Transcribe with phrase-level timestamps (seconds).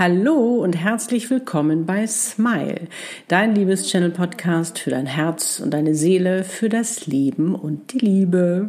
[0.00, 2.88] Hallo und herzlich willkommen bei Smile,
[3.28, 8.68] dein Liebeschannel-Podcast für dein Herz und deine Seele, für das Leben und die Liebe.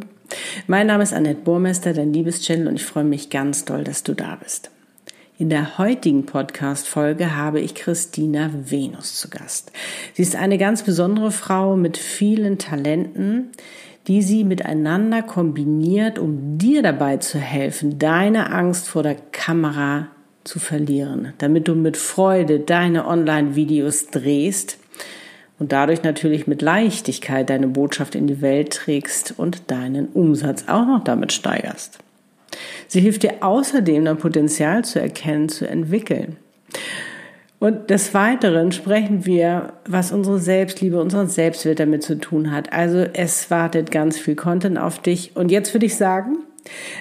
[0.66, 4.12] Mein Name ist Annette Burmester, dein Liebeschannel, und ich freue mich ganz doll, dass du
[4.12, 4.70] da bist.
[5.38, 9.72] In der heutigen Podcast-Folge habe ich Christina Venus zu Gast.
[10.12, 13.52] Sie ist eine ganz besondere Frau mit vielen Talenten,
[14.06, 20.08] die sie miteinander kombiniert, um dir dabei zu helfen, deine Angst vor der Kamera
[20.44, 24.78] zu verlieren, damit du mit Freude deine Online-Videos drehst
[25.58, 30.86] und dadurch natürlich mit Leichtigkeit deine Botschaft in die Welt trägst und deinen Umsatz auch
[30.86, 31.98] noch damit steigerst.
[32.88, 36.36] Sie hilft dir außerdem, dein Potenzial zu erkennen, zu entwickeln.
[37.58, 42.72] Und des Weiteren sprechen wir, was unsere Selbstliebe, unseren Selbstwert damit zu tun hat.
[42.72, 45.36] Also es wartet ganz viel Content auf dich.
[45.36, 46.38] Und jetzt würde ich sagen,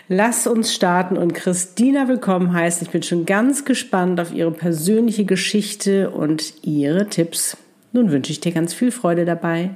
[0.07, 2.85] Lass uns starten und Christina willkommen heißen.
[2.85, 7.57] Ich bin schon ganz gespannt auf ihre persönliche Geschichte und ihre Tipps.
[7.91, 9.75] Nun wünsche ich dir ganz viel Freude dabei.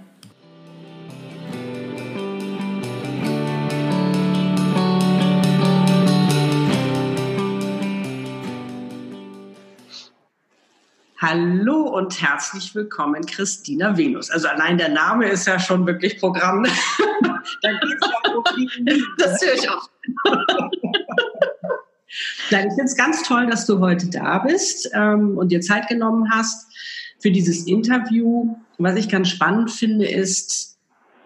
[11.28, 14.30] Hallo und herzlich willkommen, Christina Venus.
[14.30, 16.62] Also allein der Name ist ja schon wirklich Programm.
[17.64, 18.44] da geht es ja um
[19.18, 19.90] Das höre ich auch.
[22.52, 25.88] Nein, ich finde es ganz toll, dass du heute da bist ähm, und dir Zeit
[25.88, 26.72] genommen hast
[27.18, 28.56] für dieses Interview.
[28.78, 30.78] Was ich ganz spannend finde, ist,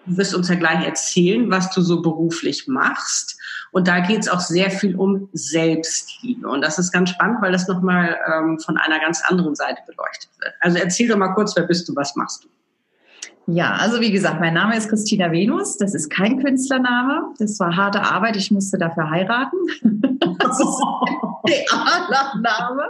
[0.06, 3.38] du wirst uns ja gleich erzählen, was du so beruflich machst.
[3.72, 6.48] Und da geht es auch sehr viel um Selbstliebe.
[6.48, 10.30] Und das ist ganz spannend, weil das nochmal ähm, von einer ganz anderen Seite beleuchtet
[10.40, 10.54] wird.
[10.60, 12.50] Also erzähl doch mal kurz, wer bist du, was machst du?
[13.52, 15.78] Ja, also wie gesagt, mein Name ist Christina Venus.
[15.78, 17.34] Das ist kein Künstlername.
[17.40, 18.36] Das war harte Arbeit.
[18.36, 19.58] Ich musste dafür heiraten.
[20.40, 20.84] Das ist
[21.74, 22.84] ein Name.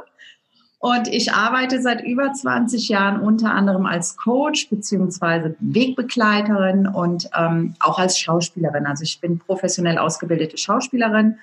[0.82, 7.76] Und ich arbeite seit über 20 Jahren unter anderem als Coach beziehungsweise Wegbegleiterin und ähm,
[7.82, 8.86] auch als Schauspielerin.
[8.86, 11.36] Also ich bin professionell ausgebildete Schauspielerin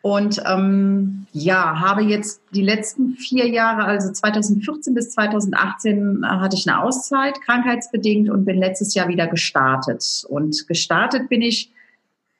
[0.00, 6.56] und ähm, ja, habe jetzt die letzten vier Jahre, also 2014 bis 2018, äh, hatte
[6.56, 10.24] ich eine Auszeit, krankheitsbedingt und bin letztes Jahr wieder gestartet.
[10.28, 11.70] Und gestartet bin ich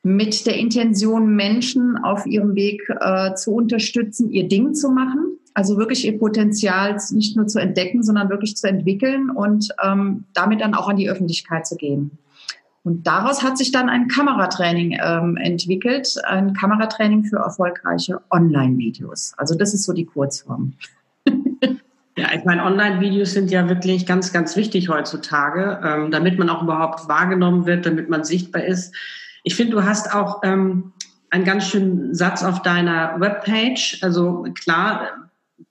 [0.02, 5.76] mit der Intention, Menschen auf ihrem Weg äh, zu unterstützen, ihr Ding zu machen also
[5.76, 10.74] wirklich ihr Potenzial nicht nur zu entdecken, sondern wirklich zu entwickeln und ähm, damit dann
[10.74, 12.18] auch an die Öffentlichkeit zu gehen.
[12.84, 19.34] Und daraus hat sich dann ein Kameratraining ähm, entwickelt, ein Kameratraining für erfolgreiche Online-Videos.
[19.36, 20.74] Also das ist so die Kurzform.
[22.14, 26.62] Ja, ich meine, Online-Videos sind ja wirklich ganz, ganz wichtig heutzutage, ähm, damit man auch
[26.62, 28.94] überhaupt wahrgenommen wird, damit man sichtbar ist.
[29.44, 30.92] Ich finde, du hast auch ähm,
[31.30, 34.02] einen ganz schönen Satz auf deiner Webpage.
[34.02, 35.21] Also klar,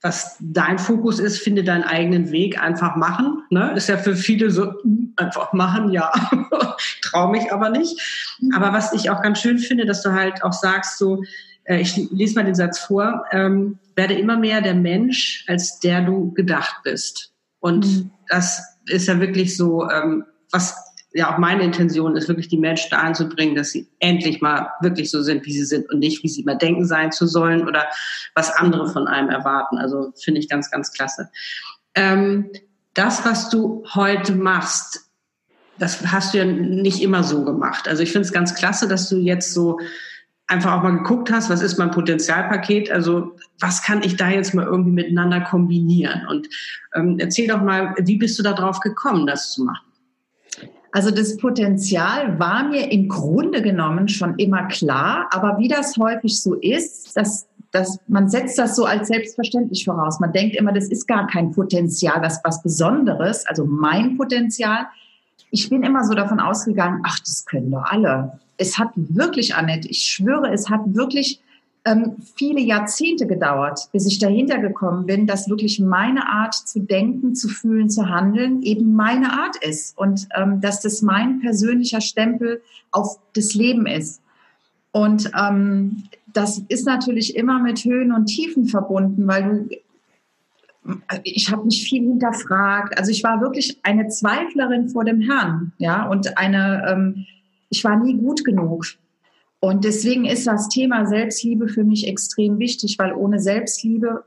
[0.02, 3.44] was dein Fokus ist, finde deinen eigenen Weg, einfach machen.
[3.50, 3.74] Ne?
[3.76, 6.12] Ist ja für viele so, hm, einfach machen, ja,
[7.02, 8.00] traue mich aber nicht.
[8.54, 11.24] Aber was ich auch ganz schön finde, dass du halt auch sagst, so,
[11.64, 16.02] äh, ich lese mal den Satz vor, ähm, werde immer mehr der Mensch, als der
[16.02, 17.34] du gedacht bist.
[17.60, 18.12] Und mhm.
[18.30, 22.90] das ist ja wirklich so, ähm, was ja auch meine Intention ist, wirklich die Menschen
[22.90, 26.24] dahin zu bringen, dass sie endlich mal wirklich so sind, wie sie sind und nicht,
[26.24, 27.88] wie sie immer denken sein zu sollen oder
[28.34, 29.78] was andere von einem erwarten.
[29.78, 31.30] Also finde ich ganz, ganz klasse.
[31.96, 32.50] Ähm,
[32.94, 35.12] das, was du heute machst,
[35.78, 37.88] das hast du ja nicht immer so gemacht.
[37.88, 39.80] Also ich finde es ganz klasse, dass du jetzt so
[40.48, 44.54] einfach auch mal geguckt hast, was ist mein Potenzialpaket, also was kann ich da jetzt
[44.54, 46.28] mal irgendwie miteinander kombinieren?
[46.28, 46.50] Und
[46.94, 49.91] ähm, erzähl doch mal, wie bist du da drauf gekommen, das zu machen?
[50.92, 56.40] Also das Potenzial war mir im Grunde genommen schon immer klar, aber wie das häufig
[56.40, 60.20] so ist, dass, dass man setzt das so als selbstverständlich voraus.
[60.20, 64.88] Man denkt immer, das ist gar kein Potenzial, was was Besonderes, also mein Potenzial.
[65.50, 68.40] Ich bin immer so davon ausgegangen, ach, das können doch alle.
[68.58, 71.42] Es hat wirklich, Annette, ich schwöre, es hat wirklich
[71.86, 77.34] ähm, viele Jahrzehnte gedauert, bis ich dahinter gekommen bin, dass wirklich meine Art zu denken,
[77.34, 82.62] zu fühlen, zu handeln eben meine Art ist und ähm, dass das mein persönlicher Stempel
[82.92, 84.22] auf das Leben ist.
[84.92, 89.76] Und ähm, das ist natürlich immer mit Höhen und Tiefen verbunden, weil du
[91.24, 92.98] ich habe mich viel hinterfragt.
[92.98, 97.26] Also ich war wirklich eine Zweiflerin vor dem Herrn, ja, und eine, ähm,
[97.70, 98.86] ich war nie gut genug.
[99.62, 104.24] Und deswegen ist das Thema Selbstliebe für mich extrem wichtig, weil ohne Selbstliebe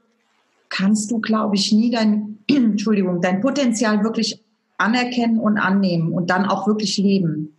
[0.68, 4.40] kannst du, glaube ich, nie dein, Entschuldigung, dein Potenzial wirklich
[4.78, 7.52] anerkennen und annehmen und dann auch wirklich leben.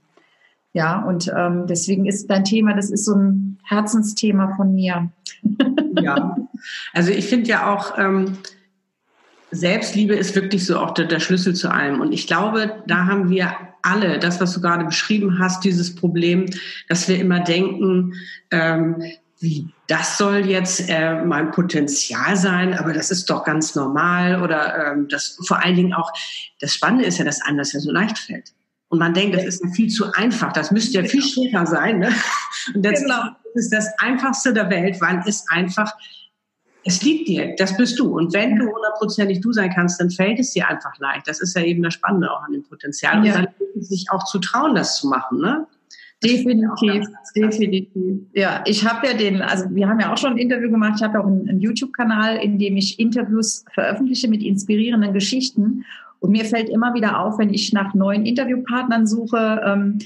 [0.72, 5.12] Ja, und ähm, deswegen ist dein Thema, das ist so ein Herzensthema von mir.
[6.02, 6.36] Ja,
[6.92, 8.38] also ich finde ja auch, ähm,
[9.52, 12.02] Selbstliebe ist wirklich so auch der, der, Schlüssel zu allem.
[12.02, 16.48] Und ich glaube, da haben wir alle, das, was du gerade beschrieben hast, dieses Problem,
[16.90, 18.14] dass wir immer denken,
[18.52, 19.02] ähm,
[19.40, 24.94] wie das soll jetzt äh, mein Potenzial sein, aber das ist doch ganz normal oder
[24.94, 26.12] ähm, das vor allen Dingen auch
[26.60, 28.54] das Spannende ist ja, dass einem das ja so leicht fällt.
[28.88, 31.34] Und man denkt, das ist ja viel zu einfach, das müsste ja viel genau.
[31.50, 32.00] schwerer sein.
[32.00, 32.14] Ne?
[32.74, 33.24] Und das genau.
[33.54, 35.92] ist das Einfachste der Welt, weil es einfach,
[36.88, 38.16] es liegt dir, das bist du.
[38.16, 41.28] Und wenn du hundertprozentig du sein kannst, dann fällt es dir einfach leicht.
[41.28, 43.26] Das ist ja eben das Spannende auch an dem Potenzial.
[43.26, 43.38] Ja.
[43.38, 45.40] Und dann sich auch zu trauen, das zu machen.
[45.42, 45.66] Ne?
[46.24, 48.20] Definitiv, definitiv.
[48.34, 50.94] Ja, ich habe ja den, also wir haben ja auch schon ein Interview gemacht.
[50.98, 55.86] Ich habe ja auch einen, einen YouTube-Kanal, in dem ich Interviews veröffentliche mit inspirierenden Geschichten.
[56.20, 59.98] Und mir fällt immer wieder auf, wenn ich nach neuen Interviewpartnern suche, ähm,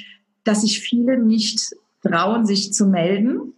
[0.45, 3.53] dass sich viele nicht trauen, sich zu melden,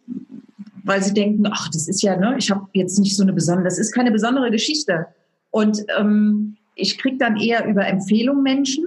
[0.83, 3.65] weil sie denken, ach, das ist ja, ne, ich habe jetzt nicht so eine besondere,
[3.65, 5.07] das ist keine besondere Geschichte.
[5.49, 8.85] Und ähm, ich kriege dann eher über Empfehlungen Menschen.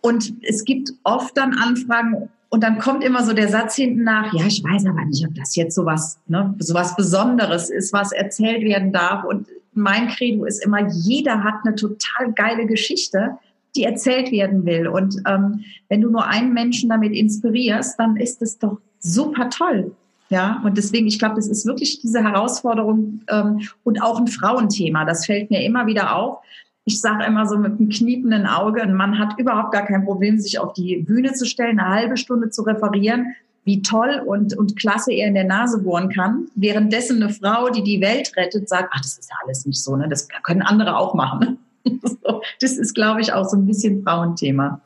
[0.00, 4.32] Und es gibt oft dann Anfragen und dann kommt immer so der Satz hinten nach,
[4.32, 8.62] ja, ich weiß aber nicht, ob das jetzt sowas, ne, sowas Besonderes ist, was erzählt
[8.62, 9.24] werden darf.
[9.24, 13.38] Und mein Credo ist immer, jeder hat eine total geile Geschichte,
[13.74, 14.86] die erzählt werden will.
[14.86, 19.96] Und ähm, wenn du nur einen Menschen damit inspirierst, dann ist es doch super toll.
[20.34, 25.04] Ja, und deswegen, ich glaube, das ist wirklich diese Herausforderung ähm, und auch ein Frauenthema.
[25.04, 26.38] Das fällt mir immer wieder auf.
[26.84, 30.40] Ich sage immer so mit einem kniependen Auge, ein Mann hat überhaupt gar kein Problem,
[30.40, 34.76] sich auf die Bühne zu stellen, eine halbe Stunde zu referieren wie toll und, und
[34.76, 36.48] klasse er in der Nase bohren kann.
[36.56, 39.94] Währenddessen eine Frau, die die Welt rettet, sagt, ach, das ist ja alles nicht so,
[39.94, 40.08] ne?
[40.08, 41.58] das können andere auch machen.
[42.60, 44.80] das ist, glaube ich, auch so ein bisschen Frauenthema.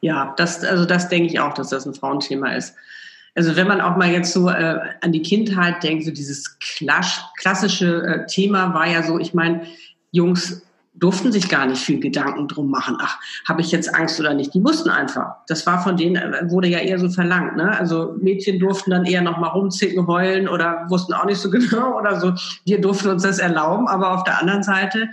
[0.00, 2.76] Ja, das, also das denke ich auch, dass das ein Frauenthema ist.
[3.34, 8.02] Also wenn man auch mal jetzt so äh, an die Kindheit denkt, so dieses klassische
[8.02, 9.62] äh, Thema war ja so, ich meine,
[10.10, 10.62] Jungs
[10.94, 12.98] durften sich gar nicht viel Gedanken drum machen.
[13.00, 13.18] Ach,
[13.48, 14.52] habe ich jetzt Angst oder nicht?
[14.52, 15.36] Die mussten einfach.
[15.48, 17.56] Das war von denen, äh, wurde ja eher so verlangt.
[17.56, 17.76] Ne?
[17.78, 21.98] Also Mädchen durften dann eher noch mal rumzicken, heulen oder wussten auch nicht so genau
[21.98, 22.34] oder so.
[22.66, 25.08] Wir durften uns das erlauben, aber auf der anderen Seite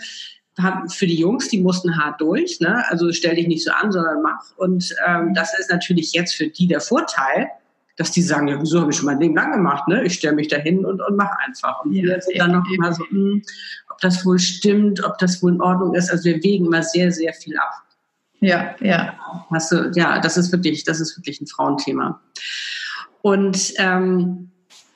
[0.87, 2.59] für die Jungs, die mussten hart durch.
[2.59, 2.83] Ne?
[2.89, 4.41] Also stell dich nicht so an, sondern mach.
[4.57, 7.47] Und ähm, das ist natürlich jetzt für die der Vorteil,
[7.99, 9.85] dass die sagen, ja, wieso habe ich schon mein Leben lang gemacht?
[9.89, 10.05] Ne?
[10.05, 11.83] Ich stelle mich dahin und, und mache einfach.
[11.83, 13.41] Und wir sind dann noch mal so, mh, hm,
[13.99, 16.09] das wohl stimmt, ob das wohl in Ordnung ist.
[16.09, 17.73] Also wir wägen immer sehr, sehr viel ab.
[18.39, 19.19] Ja, ja.
[19.51, 22.21] Hast du, ja, das ist wirklich, das ist wirklich ein Frauenthema.
[23.21, 24.49] Und ähm,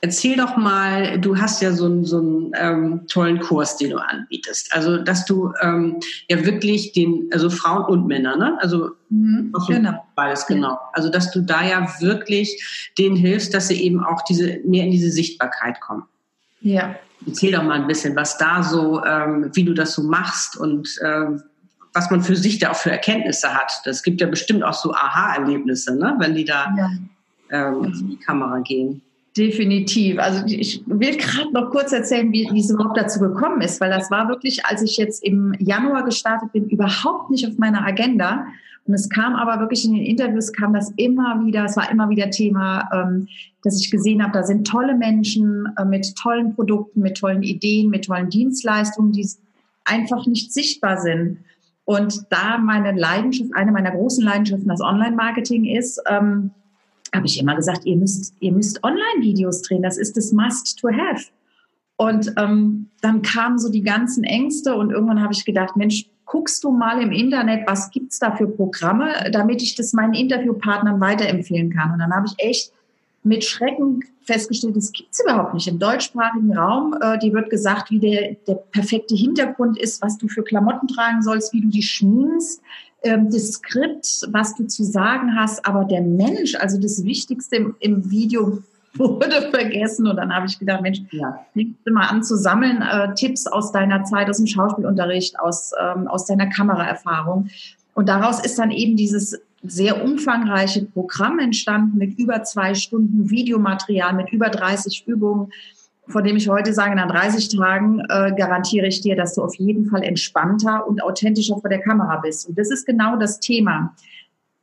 [0.04, 3.98] erzähl doch mal, du hast ja so einen, so einen ähm, tollen Kurs, den du
[3.98, 4.74] anbietest.
[4.76, 8.58] Also, dass du ähm, ja wirklich den, also Frauen und Männer, ne?
[8.60, 10.06] Also mhm, genau.
[10.16, 10.78] beides genau.
[10.92, 14.92] Also, dass du da ja wirklich denen hilfst, dass sie eben auch diese mehr in
[14.92, 16.04] diese Sichtbarkeit kommen.
[16.60, 16.96] Ja.
[17.26, 21.00] Erzähl doch mal ein bisschen, was da so, ähm, wie du das so machst und
[21.02, 21.42] ähm,
[21.94, 23.72] was man für sich da auch für Erkenntnisse hat.
[23.86, 26.16] Das gibt ja bestimmt auch so Aha-Erlebnisse, ne?
[26.18, 26.90] wenn die da ja.
[27.52, 29.02] ähm, in die Kamera gehen.
[29.36, 30.20] Definitiv.
[30.20, 33.90] Also ich will gerade noch kurz erzählen, wie, wie es überhaupt dazu gekommen ist, weil
[33.90, 38.46] das war wirklich, als ich jetzt im Januar gestartet bin, überhaupt nicht auf meiner Agenda.
[38.86, 42.10] Und es kam aber wirklich in den Interviews, kam das immer wieder, es war immer
[42.10, 43.28] wieder Thema, ähm,
[43.63, 47.90] dass ich gesehen habe, da sind tolle Menschen äh, mit tollen Produkten, mit tollen Ideen,
[47.90, 49.28] mit tollen Dienstleistungen, die
[49.86, 51.40] einfach nicht sichtbar sind.
[51.86, 56.52] Und da meine Leidenschaft, eine meiner großen Leidenschaften das Online-Marketing ist, ähm,
[57.13, 60.89] habe ich immer gesagt, ihr müsst, ihr müsst Online-Videos drehen, das ist das Must to
[60.89, 61.25] have.
[61.96, 66.63] Und ähm, dann kamen so die ganzen Ängste und irgendwann habe ich gedacht, Mensch, guckst
[66.63, 71.72] du mal im Internet, was gibt's da für Programme, damit ich das meinen Interviewpartnern weiterempfehlen
[71.72, 71.91] kann.
[71.91, 72.72] Und dann habe ich echt
[73.24, 75.67] mit Schrecken festgestellt, das gibt's überhaupt nicht.
[75.67, 80.27] Im deutschsprachigen Raum, äh, die wird gesagt, wie der, der perfekte Hintergrund ist, was du
[80.27, 82.62] für Klamotten tragen sollst, wie du die schminkst,
[83.03, 87.75] ähm, das Skript, was du zu sagen hast, aber der Mensch, also das Wichtigste im,
[87.79, 88.63] im Video
[88.95, 90.07] wurde vergessen.
[90.07, 91.39] Und dann habe ich gedacht, Mensch, ja.
[91.53, 95.72] fängst du mal an zu sammeln, äh, Tipps aus deiner Zeit, aus dem Schauspielunterricht, aus,
[95.79, 97.50] ähm, aus deiner Kameraerfahrung.
[97.93, 104.13] Und daraus ist dann eben dieses sehr umfangreiche Programm entstanden mit über zwei Stunden Videomaterial,
[104.13, 105.51] mit über 30 Übungen,
[106.07, 109.55] von dem ich heute sage, nach 30 Tagen äh, garantiere ich dir, dass du auf
[109.55, 112.48] jeden Fall entspannter und authentischer vor der Kamera bist.
[112.48, 113.95] Und das ist genau das Thema.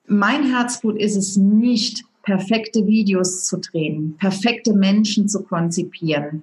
[0.06, 6.42] Mein Herzblut ist es nicht, perfekte Videos zu drehen, perfekte Menschen zu konzipieren.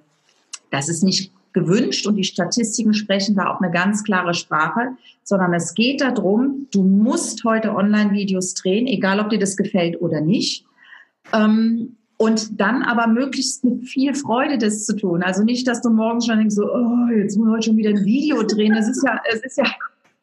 [0.70, 5.54] Das ist nicht gewünscht und die Statistiken sprechen da auch eine ganz klare Sprache, sondern
[5.54, 10.64] es geht darum, du musst heute Online-Videos drehen, egal ob dir das gefällt oder nicht.
[11.32, 15.22] Ähm, und dann aber möglichst mit viel Freude das zu tun.
[15.22, 17.90] Also nicht, dass du morgens schon denkst, so, oh, jetzt muss ich heute schon wieder
[17.90, 18.74] ein Video drehen.
[18.74, 19.64] Es ist ja, es ist ja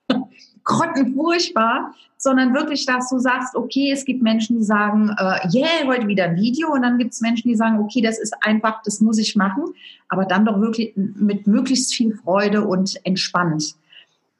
[0.65, 6.07] grottenfurchtbar, sondern wirklich, dass du sagst, okay, es gibt Menschen, die sagen, äh, yeah, heute
[6.07, 8.99] wieder ein Video und dann gibt es Menschen, die sagen, okay, das ist einfach, das
[8.99, 9.63] muss ich machen,
[10.09, 13.75] aber dann doch wirklich mit möglichst viel Freude und entspannt.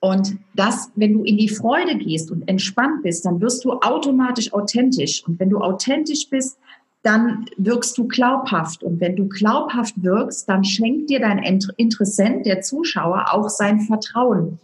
[0.02, 4.54] Und das, wenn du in die Freude gehst und entspannt bist, dann wirst du automatisch
[4.54, 5.24] authentisch.
[5.26, 6.60] Und wenn du authentisch bist,
[7.06, 8.84] dann wirkst du glaubhaft.
[8.84, 11.40] Und wenn du glaubhaft wirkst, dann schenkt dir dein
[11.78, 14.60] Interessent, der Zuschauer, auch sein Vertrauen.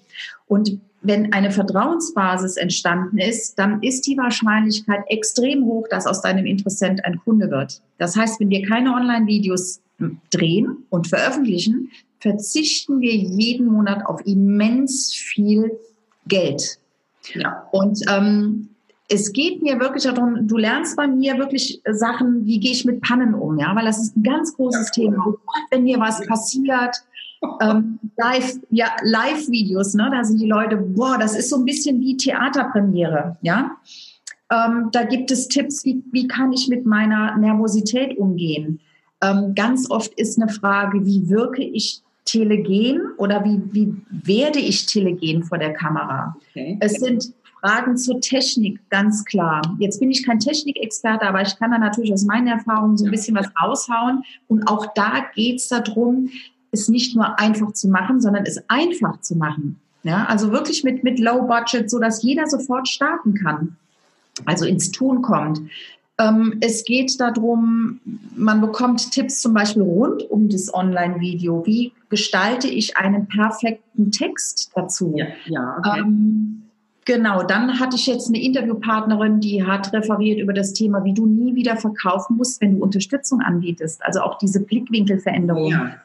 [0.48, 6.46] Und wenn eine Vertrauensbasis entstanden ist, dann ist die Wahrscheinlichkeit extrem hoch, dass aus deinem
[6.46, 7.82] Interessent ein Kunde wird.
[8.00, 9.82] Das heißt, wenn wir keine Online-Videos
[10.32, 15.72] drehen und veröffentlichen, verzichten wir jeden Monat auf immens viel
[16.28, 16.80] Geld.
[17.36, 17.68] Ja.
[17.72, 18.71] Und ähm,
[19.12, 23.02] es geht mir wirklich darum, du lernst bei mir wirklich Sachen, wie gehe ich mit
[23.02, 24.92] Pannen um, ja, weil das ist ein ganz großes.
[24.92, 25.36] Thema.
[25.70, 26.96] Wenn mir was passiert,
[27.62, 30.10] ähm, live, ja, Live-Videos, ne?
[30.12, 33.72] Da sind die Leute, boah, das ist so ein bisschen wie Theaterpremiere, ja.
[34.50, 38.80] Ähm, da gibt es Tipps, wie, wie kann ich mit meiner Nervosität umgehen.
[39.22, 44.86] Ähm, ganz oft ist eine Frage, wie wirke ich telegen oder wie, wie werde ich
[44.86, 46.36] telegen vor der Kamera?
[46.50, 46.78] Okay.
[46.82, 49.62] Es sind Fragen zur Technik, ganz klar.
[49.80, 53.12] Jetzt bin ich kein Technikexperte, aber ich kann da natürlich aus meinen Erfahrungen so ein
[53.12, 54.24] bisschen was raushauen.
[54.48, 56.30] Und auch da geht es darum,
[56.72, 59.80] es nicht nur einfach zu machen, sondern es einfach zu machen.
[60.04, 63.76] Ja, also wirklich mit, mit Low Budget, so dass jeder sofort starten kann.
[64.46, 65.62] Also ins Tun kommt.
[66.18, 68.00] Ähm, es geht darum,
[68.36, 71.66] man bekommt Tipps zum Beispiel rund um das Online-Video.
[71.66, 75.14] Wie gestalte ich einen perfekten Text dazu?
[75.16, 76.00] Ja, ja okay.
[76.00, 76.64] Ähm,
[77.14, 81.26] Genau, dann hatte ich jetzt eine Interviewpartnerin, die hat referiert über das Thema, wie du
[81.26, 84.02] nie wieder verkaufen musst, wenn du Unterstützung anbietest.
[84.06, 85.72] Also auch diese Blickwinkelveränderung.
[85.72, 85.96] Ja.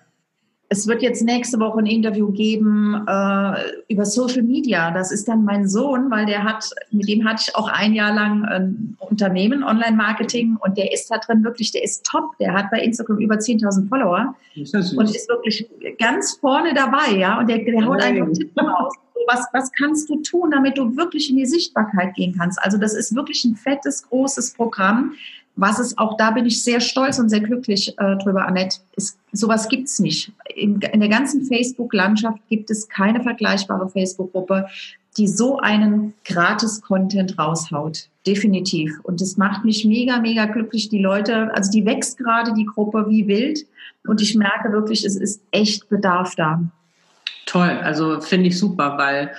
[0.69, 4.91] Es wird jetzt nächste Woche ein Interview geben äh, über Social Media.
[4.91, 8.13] Das ist dann mein Sohn, weil der hat, mit dem hatte ich auch ein Jahr
[8.13, 12.37] lang ein Unternehmen, Online-Marketing, und der ist da drin wirklich, der ist top.
[12.39, 15.69] Der hat bei Instagram über 10.000 Follower ist und ist wirklich
[15.99, 17.39] ganz vorne dabei, ja.
[17.39, 18.95] Und der, der haut einfach Tipps raus.
[19.29, 22.63] Was, was kannst du tun, damit du wirklich in die Sichtbarkeit gehen kannst?
[22.63, 25.15] Also das ist wirklich ein fettes, großes Programm
[25.57, 28.79] was es auch da bin ich sehr stolz und sehr glücklich äh, drüber, Annette.
[28.95, 30.33] Ist, sowas gibt's nicht.
[30.55, 34.67] In, in der ganzen Facebook-Landschaft gibt es keine vergleichbare Facebook-Gruppe,
[35.17, 38.09] die so einen Gratis-Content raushaut.
[38.27, 39.01] Definitiv.
[39.03, 40.91] Und das macht mich mega, mega glücklich.
[40.91, 43.65] Die Leute, also die wächst gerade die Gruppe wie wild.
[44.07, 46.63] Und ich merke wirklich, es ist echt Bedarf da.
[47.47, 47.81] Toll.
[47.83, 49.33] Also finde ich super, weil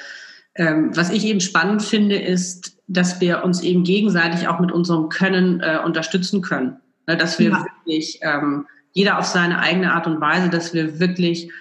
[0.55, 5.09] ähm, was ich eben spannend finde, ist, dass wir uns eben gegenseitig auch mit unserem
[5.09, 6.77] Können äh, unterstützen können.
[7.07, 7.63] Ne, dass wir ja.
[7.63, 11.51] wirklich, ähm, jeder auf seine eigene Art und Weise, dass wir wirklich,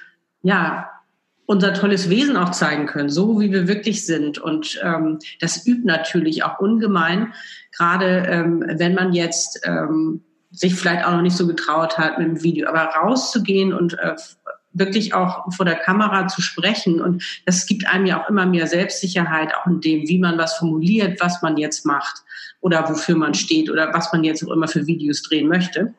[0.43, 0.91] ja,
[1.47, 4.39] unser tolles Wesen auch zeigen können, so wie wir wirklich sind.
[4.39, 7.33] Und ähm, das übt natürlich auch ungemein,
[7.77, 12.27] gerade ähm, wenn man jetzt ähm, sich vielleicht auch noch nicht so getraut hat mit
[12.27, 14.17] dem Video, aber rauszugehen und äh,
[14.79, 17.01] wirklich auch vor der Kamera zu sprechen.
[17.01, 20.57] Und das gibt einem ja auch immer mehr Selbstsicherheit, auch in dem, wie man was
[20.57, 22.23] formuliert, was man jetzt macht
[22.61, 25.95] oder wofür man steht oder was man jetzt auch immer für Videos drehen möchte.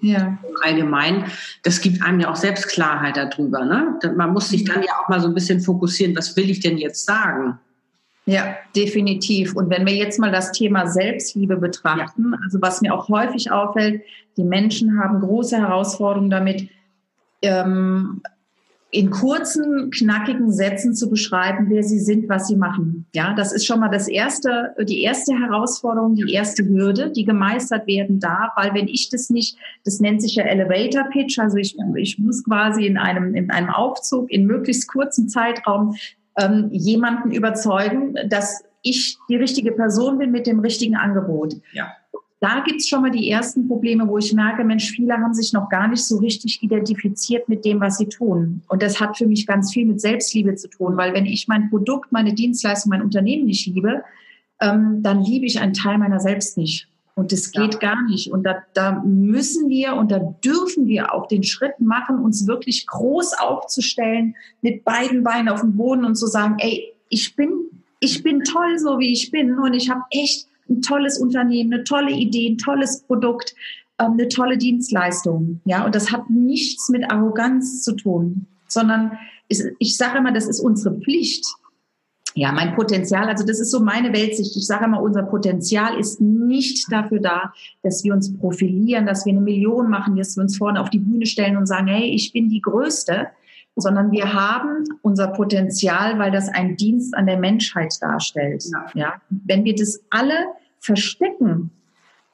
[0.00, 0.38] Ja.
[0.62, 1.24] Allgemein,
[1.64, 3.64] das gibt einem ja auch Selbstklarheit darüber.
[3.64, 3.98] Ne?
[4.16, 6.78] Man muss sich dann ja auch mal so ein bisschen fokussieren, was will ich denn
[6.78, 7.58] jetzt sagen?
[8.28, 9.56] Ja, definitiv.
[9.56, 12.38] Und wenn wir jetzt mal das Thema Selbstliebe betrachten, ja.
[12.44, 14.02] also was mir auch häufig auffällt,
[14.36, 16.68] die Menschen haben große Herausforderungen damit,
[17.42, 18.22] ähm,
[18.90, 23.06] in kurzen, knackigen Sätzen zu beschreiben, wer sie sind, was sie machen.
[23.14, 27.86] Ja, das ist schon mal das erste, die erste Herausforderung, die erste Hürde, die gemeistert
[27.86, 31.76] werden darf, weil wenn ich das nicht, das nennt sich ja Elevator Pitch, also ich,
[31.96, 35.94] ich muss quasi in einem, in einem Aufzug in möglichst kurzen Zeitraum
[36.38, 41.56] ähm, jemanden überzeugen, dass ich die richtige Person bin mit dem richtigen Angebot.
[41.74, 41.92] Ja
[42.40, 45.68] da gibt's schon mal die ersten Probleme, wo ich merke, Mensch, viele haben sich noch
[45.68, 48.62] gar nicht so richtig identifiziert mit dem, was sie tun.
[48.68, 51.68] Und das hat für mich ganz viel mit Selbstliebe zu tun, weil wenn ich mein
[51.68, 54.04] Produkt, meine Dienstleistung, mein Unternehmen nicht liebe,
[54.60, 56.88] ähm, dann liebe ich einen Teil meiner selbst nicht.
[57.16, 57.80] Und das geht ja.
[57.80, 58.30] gar nicht.
[58.30, 62.86] Und da, da müssen wir und da dürfen wir auch den Schritt machen, uns wirklich
[62.86, 67.50] groß aufzustellen, mit beiden Beinen auf dem Boden und zu sagen, ey, ich bin,
[67.98, 69.58] ich bin toll, so wie ich bin.
[69.58, 73.54] Und ich habe echt ein tolles Unternehmen, eine tolle Idee, ein tolles Produkt,
[73.98, 75.60] ähm, eine tolle Dienstleistung.
[75.64, 80.60] Ja, und das hat nichts mit Arroganz zu tun, sondern ich sage immer, das ist
[80.60, 81.46] unsere Pflicht.
[82.34, 84.54] Ja, mein Potenzial, also das ist so meine Weltsicht.
[84.56, 89.32] Ich sage immer, unser Potenzial ist nicht dafür da, dass wir uns profilieren, dass wir
[89.32, 92.32] eine Million machen, dass wir uns vorne auf die Bühne stellen und sagen, hey, ich
[92.32, 93.28] bin die Größte,
[93.74, 98.64] sondern wir haben unser Potenzial, weil das ein Dienst an der Menschheit darstellt.
[98.72, 98.86] Ja.
[98.94, 99.14] ja.
[99.30, 100.34] Wenn wir das alle
[100.80, 101.70] verstecken,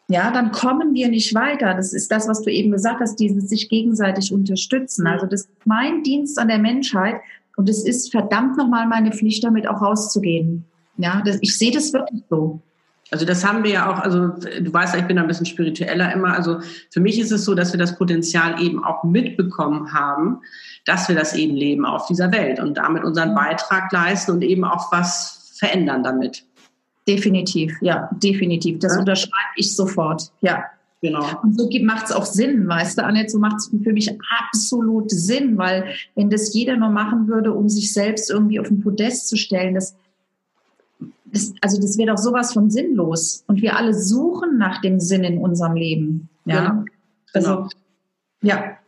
[0.09, 1.73] ja, dann kommen wir nicht weiter.
[1.75, 5.07] Das ist das, was du eben gesagt hast, dieses sich gegenseitig unterstützen.
[5.07, 7.17] Also das ist mein Dienst an der Menschheit,
[7.57, 10.65] und es ist verdammt nochmal meine Pflicht, damit auch rauszugehen.
[10.97, 12.61] Ja, das, ich sehe das wirklich so.
[13.11, 16.13] Also das haben wir ja auch, also du weißt ja, ich bin ein bisschen spiritueller
[16.13, 16.35] immer.
[16.35, 16.61] Also
[16.91, 20.41] für mich ist es so, dass wir das Potenzial eben auch mitbekommen haben,
[20.85, 23.37] dass wir das eben leben auf dieser Welt und damit unseren mhm.
[23.37, 26.45] Beitrag leisten und eben auch was verändern damit.
[27.07, 28.79] Definitiv, ja, definitiv.
[28.79, 29.01] Das ja?
[29.01, 30.65] unterschreibe ich sofort, ja.
[31.03, 31.23] Genau.
[31.43, 35.11] Und so macht es auch Sinn, weißt du, Annette, so macht es für mich absolut
[35.11, 35.85] Sinn, weil
[36.15, 39.75] wenn das jeder nur machen würde, um sich selbst irgendwie auf den Podest zu stellen,
[39.75, 39.97] das,
[41.27, 43.45] das also das wäre doch sowas von sinnlos.
[43.49, 46.31] Und wir alle suchen nach dem Sinn in unserem Leben.
[46.47, 46.71] Ja.
[46.71, 46.85] Genau.
[47.35, 47.69] Also, genau.
[48.41, 48.79] ja.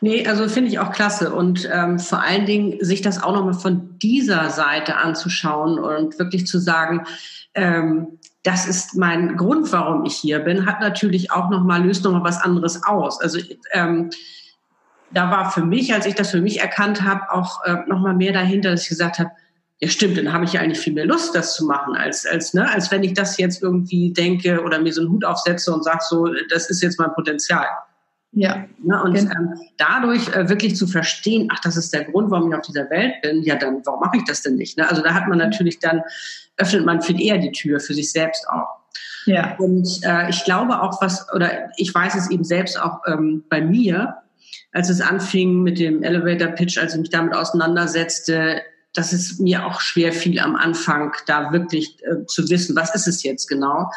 [0.00, 1.32] Nee, also finde ich auch klasse.
[1.32, 6.46] Und ähm, vor allen Dingen sich das auch nochmal von dieser Seite anzuschauen und wirklich
[6.46, 7.06] zu sagen,
[7.54, 12.24] ähm, das ist mein Grund, warum ich hier bin, hat natürlich auch nochmal, löst nochmal
[12.24, 13.20] was anderes aus.
[13.20, 13.38] Also
[13.72, 14.10] ähm,
[15.12, 18.32] da war für mich, als ich das für mich erkannt habe, auch äh, nochmal mehr
[18.32, 19.30] dahinter, dass ich gesagt habe,
[19.78, 22.54] ja stimmt, dann habe ich ja eigentlich viel mehr Lust, das zu machen, als, als,
[22.54, 25.84] ne, als wenn ich das jetzt irgendwie denke oder mir so einen Hut aufsetze und
[25.84, 27.66] sage so, das ist jetzt mein Potenzial.
[28.32, 28.64] Ja.
[28.82, 29.30] Ne, und genau.
[29.30, 32.88] ähm, dadurch äh, wirklich zu verstehen, ach, das ist der Grund, warum ich auf dieser
[32.88, 34.78] Welt bin, ja, dann, warum mache ich das denn nicht?
[34.78, 34.88] Ne?
[34.88, 36.02] Also da hat man natürlich dann,
[36.56, 38.68] öffnet man viel eher die Tür für sich selbst auch.
[39.26, 39.56] Ja.
[39.58, 43.60] Und äh, ich glaube auch, was, oder ich weiß es eben selbst auch ähm, bei
[43.60, 44.16] mir,
[44.72, 48.62] als es anfing mit dem Elevator Pitch, als ich mich damit auseinandersetzte,
[48.94, 53.08] dass es mir auch schwer fiel am Anfang, da wirklich äh, zu wissen, was ist
[53.08, 53.90] es jetzt genau,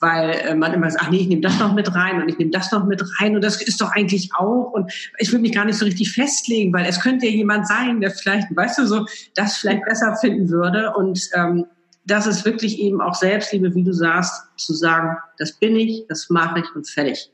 [0.00, 2.38] weil äh, man immer sagt, ach nee, ich nehme das noch mit rein und ich
[2.38, 5.52] nehme das noch mit rein und das ist doch eigentlich auch und ich will mich
[5.52, 8.86] gar nicht so richtig festlegen, weil es könnte ja jemand sein, der vielleicht, weißt du,
[8.86, 11.66] so das vielleicht besser finden würde und ähm,
[12.06, 16.30] das ist wirklich eben auch Selbstliebe, wie du sagst, zu sagen, das bin ich, das
[16.30, 17.30] mache ich und fertig.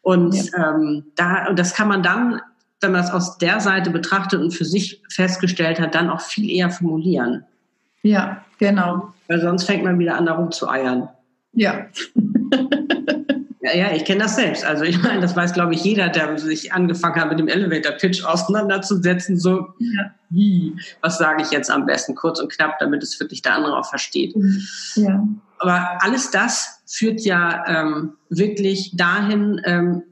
[0.00, 0.70] Und ja.
[0.70, 2.40] ähm, da, und das kann man dann
[2.84, 6.48] wenn man das aus der Seite betrachtet und für sich festgestellt hat, dann auch viel
[6.48, 7.44] eher formulieren.
[8.02, 9.12] Ja, genau.
[9.28, 11.08] Weil sonst fängt man wieder an, darum zu eiern.
[11.52, 11.86] Ja.
[13.62, 14.64] ja, ja, ich kenne das selbst.
[14.64, 18.24] Also ich meine, das weiß, glaube ich, jeder, der sich angefangen hat, mit dem Elevator-Pitch
[18.24, 19.38] auseinanderzusetzen.
[19.38, 20.10] So, ja.
[20.28, 22.14] wie, was sage ich jetzt am besten?
[22.14, 24.34] Kurz und knapp, damit es wirklich der andere auch versteht.
[24.96, 25.26] Ja.
[25.58, 30.02] Aber alles das führt ja ähm, wirklich dahin, ähm,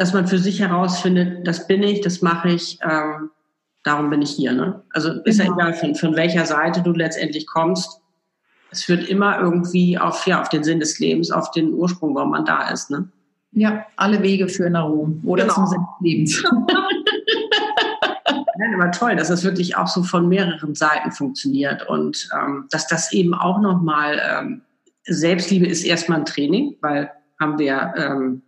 [0.00, 3.28] dass man für sich herausfindet, das bin ich, das mache ich, ähm,
[3.82, 4.54] darum bin ich hier.
[4.54, 4.82] Ne?
[4.94, 5.58] Also ist genau.
[5.58, 8.00] ja egal, von, von welcher Seite du letztendlich kommst.
[8.70, 12.30] Es führt immer irgendwie auf, ja, auf den Sinn des Lebens, auf den Ursprung, warum
[12.30, 12.90] man da ist.
[12.90, 13.10] Ne?
[13.52, 15.56] Ja, alle Wege führen nach Rom oder genau.
[15.56, 16.42] zum Sinn des Lebens.
[18.56, 22.86] Nein, aber toll, dass das wirklich auch so von mehreren Seiten funktioniert und ähm, dass
[22.86, 24.62] das eben auch nochmal, ähm,
[25.04, 28.40] Selbstliebe ist erstmal ein Training, weil haben wir ähm,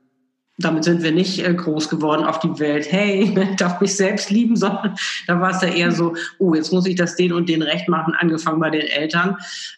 [0.65, 4.31] damit sind wir nicht äh, groß geworden auf die Welt, hey, ich darf mich selbst
[4.31, 4.95] lieben, sondern
[5.27, 7.89] da war es ja eher so, oh, jetzt muss ich das den und den recht
[7.89, 9.37] machen, angefangen bei den Eltern.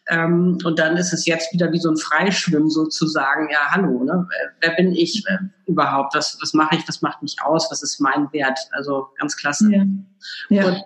[0.08, 4.26] Ähm, und dann ist es jetzt wieder wie so ein Freischwimmen sozusagen, ja, hallo, ne?
[4.60, 5.24] wer bin ich
[5.66, 9.36] überhaupt, was, was mache ich, was macht mich aus, was ist mein Wert, also ganz
[9.36, 9.70] klasse.
[9.70, 9.84] Ja.
[10.48, 10.66] ja.
[10.66, 10.84] Und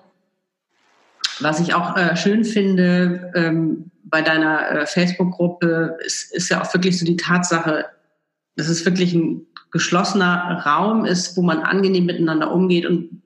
[1.40, 6.74] was ich auch äh, schön finde ähm, bei deiner äh, Facebook-Gruppe, ist, ist ja auch
[6.74, 7.86] wirklich so die Tatsache,
[8.58, 13.22] das ist wirklich ein geschlossener Raum ist, wo man angenehm miteinander umgeht und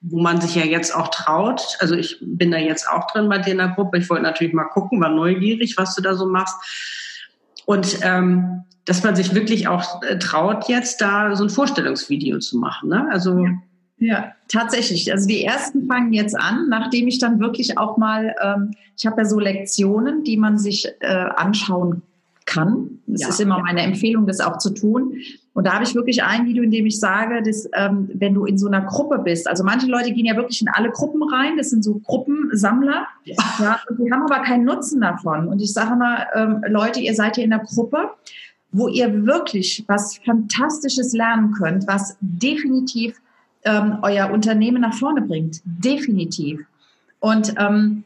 [0.00, 1.76] wo man sich ja jetzt auch traut.
[1.80, 3.98] Also ich bin da jetzt auch drin bei dir in der Gruppe.
[3.98, 6.54] Ich wollte natürlich mal gucken, war neugierig, was du da so machst.
[7.64, 12.58] Und ähm, dass man sich wirklich auch äh, traut, jetzt da so ein Vorstellungsvideo zu
[12.58, 12.90] machen.
[12.90, 13.08] Ne?
[13.10, 13.50] Also ja.
[13.98, 15.10] Ja, tatsächlich.
[15.10, 19.22] Also die ersten fangen jetzt an, nachdem ich dann wirklich auch mal, ähm, ich habe
[19.22, 22.02] ja so Lektionen, die man sich äh, anschauen
[22.46, 23.00] kann.
[23.12, 23.62] Es ja, ist immer ja.
[23.62, 25.18] meine Empfehlung, das auch zu tun.
[25.52, 28.44] Und da habe ich wirklich ein Video, in dem ich sage, dass ähm, wenn du
[28.44, 31.56] in so einer Gruppe bist, also manche Leute gehen ja wirklich in alle Gruppen rein,
[31.56, 35.48] das sind so Gruppensammler, ja, ja und die haben aber keinen Nutzen davon.
[35.48, 38.10] Und ich sage mal, ähm, Leute, ihr seid hier in der Gruppe,
[38.70, 43.20] wo ihr wirklich was Fantastisches lernen könnt, was definitiv
[43.64, 45.60] ähm, euer Unternehmen nach vorne bringt.
[45.64, 46.60] Definitiv.
[47.20, 48.04] Und ähm,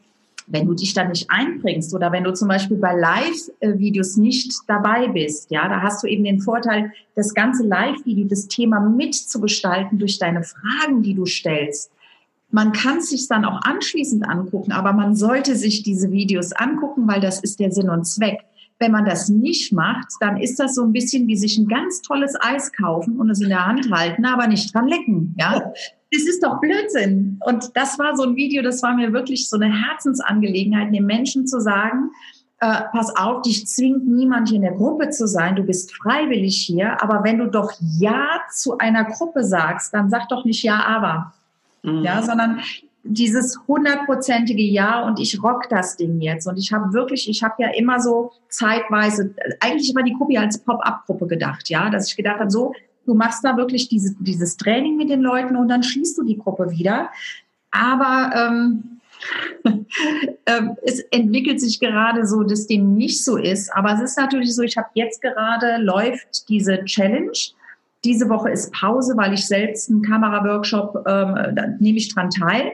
[0.51, 5.07] wenn du dich da nicht einbringst oder wenn du zum Beispiel bei Live-Videos nicht dabei
[5.07, 10.19] bist, ja, da hast du eben den Vorteil, das ganze Live-Video, das Thema mitzugestalten durch
[10.19, 11.91] deine Fragen, die du stellst.
[12.49, 17.07] Man kann es sich dann auch anschließend angucken, aber man sollte sich diese Videos angucken,
[17.07, 18.41] weil das ist der Sinn und Zweck.
[18.77, 22.01] Wenn man das nicht macht, dann ist das so ein bisschen wie sich ein ganz
[22.01, 25.35] tolles Eis kaufen und es in der Hand halten, aber nicht dran lecken.
[25.39, 25.71] Ja,
[26.11, 27.39] das ist doch Blödsinn.
[27.45, 31.47] Und das war so ein Video, das war mir wirklich so eine Herzensangelegenheit, den Menschen
[31.47, 32.11] zu sagen,
[32.59, 36.57] äh, pass auf, dich zwingt niemand hier in der Gruppe zu sein, du bist freiwillig
[36.57, 40.83] hier, aber wenn du doch Ja zu einer Gruppe sagst, dann sag doch nicht Ja,
[40.85, 41.33] aber.
[41.81, 42.03] Mhm.
[42.03, 42.59] Ja, sondern
[43.03, 46.45] dieses hundertprozentige Ja und ich rock das Ding jetzt.
[46.45, 50.59] Und ich habe wirklich, ich habe ja immer so zeitweise, eigentlich war die Gruppe als
[50.59, 52.73] Pop-up-Gruppe gedacht, ja, dass ich gedacht habe, so,
[53.05, 56.37] du machst da wirklich diese, dieses Training mit den Leuten und dann schließt du die
[56.37, 57.09] Gruppe wieder.
[57.71, 59.01] Aber ähm,
[60.45, 63.73] ähm, es entwickelt sich gerade so, dass dem nicht so ist.
[63.73, 67.31] Aber es ist natürlich so, ich habe jetzt gerade läuft diese Challenge.
[68.03, 72.73] Diese Woche ist Pause, weil ich selbst einen Kameraworkshop, ähm, da nehme ich dran teil.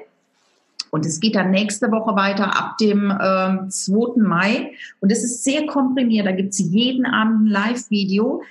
[0.90, 4.22] Und es geht dann nächste Woche weiter ab dem ähm, 2.
[4.22, 4.72] Mai.
[5.02, 6.26] Und es ist sehr komprimiert.
[6.26, 8.42] Da gibt es jeden Abend ein Live-Video.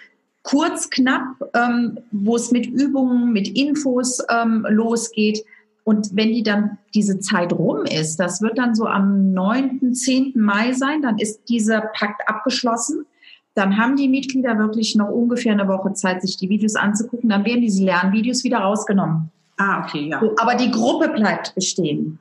[0.47, 5.45] Kurz, knapp, ähm, wo es mit Übungen, mit Infos ähm, losgeht.
[5.83, 10.35] Und wenn die dann diese Zeit rum ist, das wird dann so am 9., 10.
[10.37, 13.07] Mai sein, dann ist dieser Pakt abgeschlossen.
[13.55, 17.31] Dann haben die Mitglieder wirklich noch ungefähr eine Woche Zeit, sich die Videos anzugucken.
[17.31, 19.33] Dann werden diese Lernvideos wieder rausgenommen.
[19.57, 20.23] Ah, okay, ja.
[20.39, 22.21] Aber die Gruppe bleibt bestehen.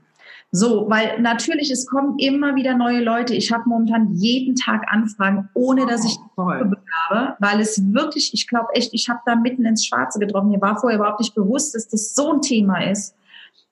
[0.56, 3.36] So, weil natürlich, es kommen immer wieder neue Leute.
[3.36, 8.48] Ich habe momentan jeden Tag Anfragen, ohne dass ich oh, habe, weil es wirklich, ich
[8.48, 10.50] glaube echt, ich habe da mitten ins Schwarze getroffen.
[10.50, 13.16] Mir war vorher überhaupt nicht bewusst, dass das so ein Thema ist.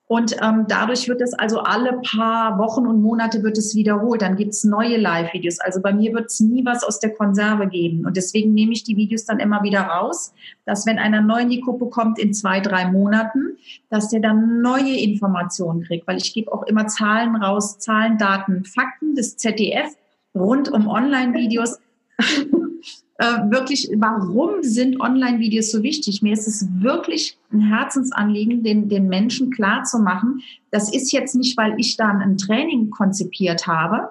[0.08, 4.22] Und ähm, dadurch wird es also alle paar Wochen und Monate wird es wiederholt.
[4.22, 5.60] Dann gibt es neue Live-Videos.
[5.62, 8.06] Also bei mir wird es nie was aus der Konserve geben.
[8.06, 10.34] Und deswegen nehme ich die Videos dann immer wieder raus,
[10.66, 13.58] dass wenn einer neu in die Gruppe kommt in zwei, drei Monaten,
[13.90, 16.06] dass der dann neue Informationen kriegt.
[16.06, 19.96] Weil ich gebe auch immer Zahlen raus, Zahlen, Daten, Fakten des ZDF
[20.36, 21.80] rund um Online-Videos.
[23.20, 26.22] äh, wirklich, warum sind Online-Videos so wichtig?
[26.22, 31.36] Mir ist es wirklich ein Herzensanliegen, den, den Menschen klar zu machen, das ist jetzt
[31.36, 34.10] nicht, weil ich dann ein Training konzipiert habe,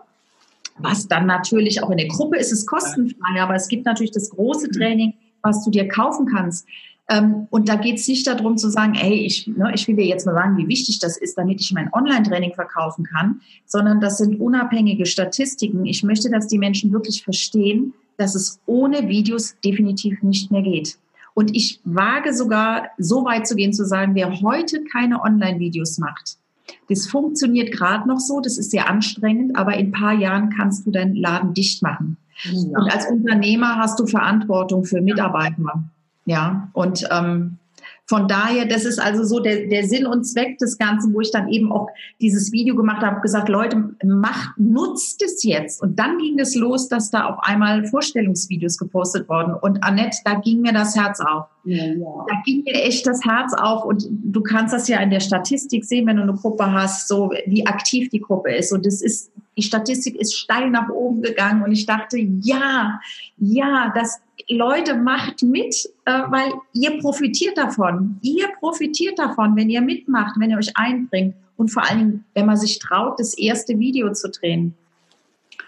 [0.79, 4.31] was dann natürlich auch in der Gruppe ist es kostenfrei, aber es gibt natürlich das
[4.31, 6.67] große Training, was du dir kaufen kannst.
[7.13, 10.07] Ähm, und da geht es nicht darum zu sagen, ey, ich, ne, ich will dir
[10.07, 14.19] jetzt mal sagen, wie wichtig das ist, damit ich mein Online-Training verkaufen kann, sondern das
[14.19, 15.85] sind unabhängige Statistiken.
[15.85, 20.97] Ich möchte, dass die Menschen wirklich verstehen, dass es ohne Videos definitiv nicht mehr geht.
[21.35, 26.37] Und ich wage sogar so weit zu gehen, zu sagen, wer heute keine Online-Videos macht,
[26.89, 30.87] das funktioniert gerade noch so, das ist sehr anstrengend, aber in ein paar Jahren kannst
[30.87, 32.17] du deinen Laden dicht machen.
[32.45, 32.79] Ja.
[32.79, 35.85] Und als Unternehmer hast du Verantwortung für Mitarbeiter.
[36.25, 37.59] Ja, und ähm,
[38.07, 41.31] von daher, das ist also so der, der Sinn und Zweck des Ganzen, wo ich
[41.31, 41.89] dann eben auch
[42.21, 45.81] dieses Video gemacht habe, gesagt, Leute, macht, nutzt es jetzt.
[45.81, 49.55] Und dann ging es los, dass da auf einmal Vorstellungsvideos gepostet wurden.
[49.55, 51.47] Und Annette, da ging mir das Herz auf.
[51.65, 52.27] Ja, ja.
[52.29, 53.85] Da ging mir echt das Herz auf.
[53.85, 57.33] Und du kannst das ja in der Statistik sehen, wenn du eine Gruppe hast, so
[57.47, 58.73] wie aktiv die Gruppe ist.
[58.73, 61.63] Und das ist, die Statistik ist steil nach oben gegangen.
[61.63, 63.01] Und ich dachte, ja,
[63.39, 68.19] ja, das, Leute, macht mit, äh, weil ihr profitiert davon.
[68.23, 72.47] Ihr profitiert davon, wenn ihr mitmacht, wenn ihr euch einbringt und vor allen Dingen, wenn
[72.47, 74.75] man sich traut, das erste Video zu drehen.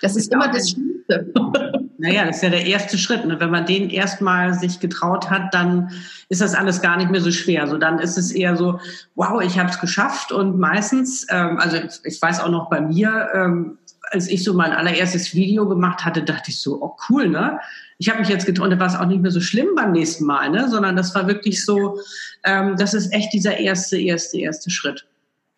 [0.01, 1.33] Das ist immer das Schlimmste.
[1.99, 3.25] Naja, das ist ja der erste Schritt.
[3.25, 3.39] Ne?
[3.39, 5.93] Wenn man den erstmal sich getraut hat, dann
[6.29, 7.63] ist das alles gar nicht mehr so schwer.
[7.63, 8.81] Also dann ist es eher so,
[9.15, 10.33] wow, ich habe es geschafft.
[10.33, 13.79] Und meistens, ähm, also ich weiß auch noch bei mir, ähm,
[14.11, 17.59] als ich so mein allererstes Video gemacht hatte, dachte ich so, oh cool, ne?
[17.99, 20.25] ich habe mich jetzt getraut, da war es auch nicht mehr so schlimm beim nächsten
[20.25, 20.69] Mal, ne?
[20.69, 21.99] sondern das war wirklich so,
[22.45, 25.07] ähm, das ist echt dieser erste, erste, erste Schritt.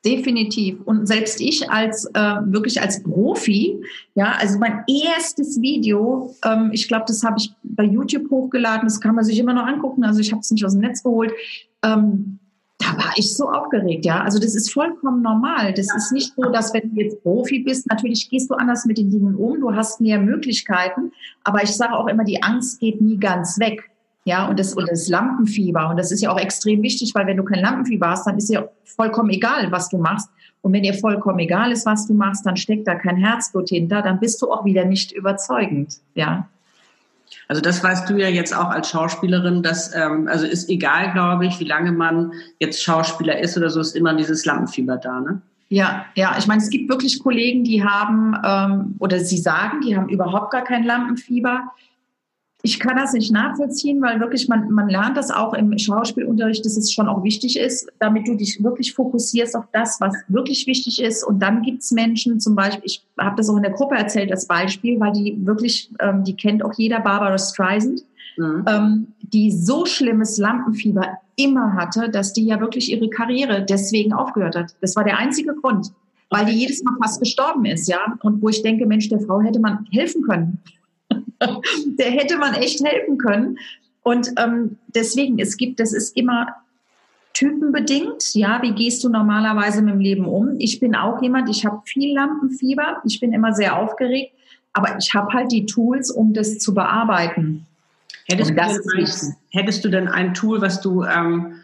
[0.06, 0.78] Definitiv.
[0.84, 3.82] Und selbst ich als äh, wirklich als Profi,
[4.14, 9.00] ja, also mein erstes Video, ähm, ich glaube, das habe ich bei YouTube hochgeladen, das
[9.00, 11.32] kann man sich immer noch angucken, also ich habe es nicht aus dem Netz geholt.
[11.82, 12.38] Ähm,
[12.78, 14.20] da war ich so aufgeregt, ja.
[14.20, 15.72] Also das ist vollkommen normal.
[15.74, 15.96] Das ja.
[15.96, 19.10] ist nicht so, dass wenn du jetzt Profi bist, natürlich gehst du anders mit den
[19.10, 21.10] Dingen um, du hast mehr Möglichkeiten,
[21.42, 23.90] aber ich sage auch immer, die Angst geht nie ganz weg.
[24.26, 25.88] Ja, und das, und das Lampenfieber.
[25.88, 28.50] Und das ist ja auch extrem wichtig, weil wenn du kein Lampenfieber hast, dann ist
[28.50, 30.28] ja vollkommen egal, was du machst.
[30.62, 34.02] Und wenn dir vollkommen egal ist, was du machst, dann steckt da kein Herzblut hinter,
[34.02, 35.98] dann bist du auch wieder nicht überzeugend.
[36.16, 36.48] Ja.
[37.46, 41.46] Also das weißt du ja jetzt auch als Schauspielerin, dass ähm, also ist egal, glaube
[41.46, 45.40] ich, wie lange man jetzt Schauspieler ist oder so, ist immer dieses Lampenfieber da, ne?
[45.68, 46.34] Ja, ja.
[46.36, 50.50] Ich meine, es gibt wirklich Kollegen, die haben ähm, oder sie sagen, die haben überhaupt
[50.50, 51.62] gar kein Lampenfieber.
[52.66, 56.76] Ich kann das nicht nachvollziehen, weil wirklich man, man lernt das auch im Schauspielunterricht, dass
[56.76, 61.00] es schon auch wichtig ist, damit du dich wirklich fokussierst auf das, was wirklich wichtig
[61.00, 61.22] ist.
[61.22, 64.48] Und dann gibt's Menschen, zum Beispiel, ich habe das auch in der Gruppe erzählt als
[64.48, 68.02] Beispiel, weil die wirklich, ähm, die kennt auch jeder, Barbara Streisand,
[68.36, 68.64] mhm.
[68.66, 74.56] ähm, die so schlimmes Lampenfieber immer hatte, dass die ja wirklich ihre Karriere deswegen aufgehört
[74.56, 74.74] hat.
[74.80, 75.92] Das war der einzige Grund,
[76.30, 78.18] weil die jedes Mal fast gestorben ist, ja.
[78.22, 80.58] Und wo ich denke, Mensch, der Frau hätte man helfen können.
[81.86, 83.58] der hätte man echt helfen können.
[84.02, 86.54] Und ähm, deswegen, es gibt, das ist immer
[87.36, 88.34] typenbedingt.
[88.34, 90.54] Ja, wie gehst du normalerweise mit dem Leben um?
[90.58, 94.32] Ich bin auch jemand, ich habe viel Lampenfieber, ich bin immer sehr aufgeregt,
[94.72, 97.66] aber ich habe halt die Tools, um das zu bearbeiten.
[98.28, 101.56] Hättest, du denn, ein, hättest du denn ein Tool, was du ähm,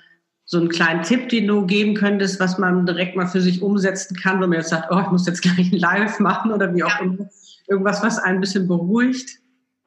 [0.44, 4.16] so einen kleinen Tipp, den du geben könntest, was man direkt mal für sich umsetzen
[4.16, 6.84] kann, wenn man jetzt sagt, oh, ich muss jetzt gleich ein Live machen oder wie
[6.84, 7.00] auch ja.
[7.00, 7.28] immer.
[7.68, 9.38] Irgendwas, was einen ein bisschen beruhigt?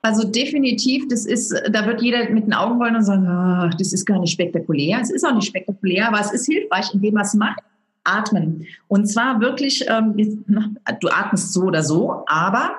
[0.06, 3.92] Also definitiv, das ist, da wird jeder mit den Augen rollen und sagen, oh, das
[3.92, 5.00] ist gar nicht spektakulär.
[5.02, 7.64] Es ist auch nicht spektakulär, aber es ist hilfreich, indem man es macht.
[8.04, 8.68] Atmen.
[8.88, 10.14] Und zwar wirklich, ähm,
[11.00, 12.76] du atmest so oder so, aber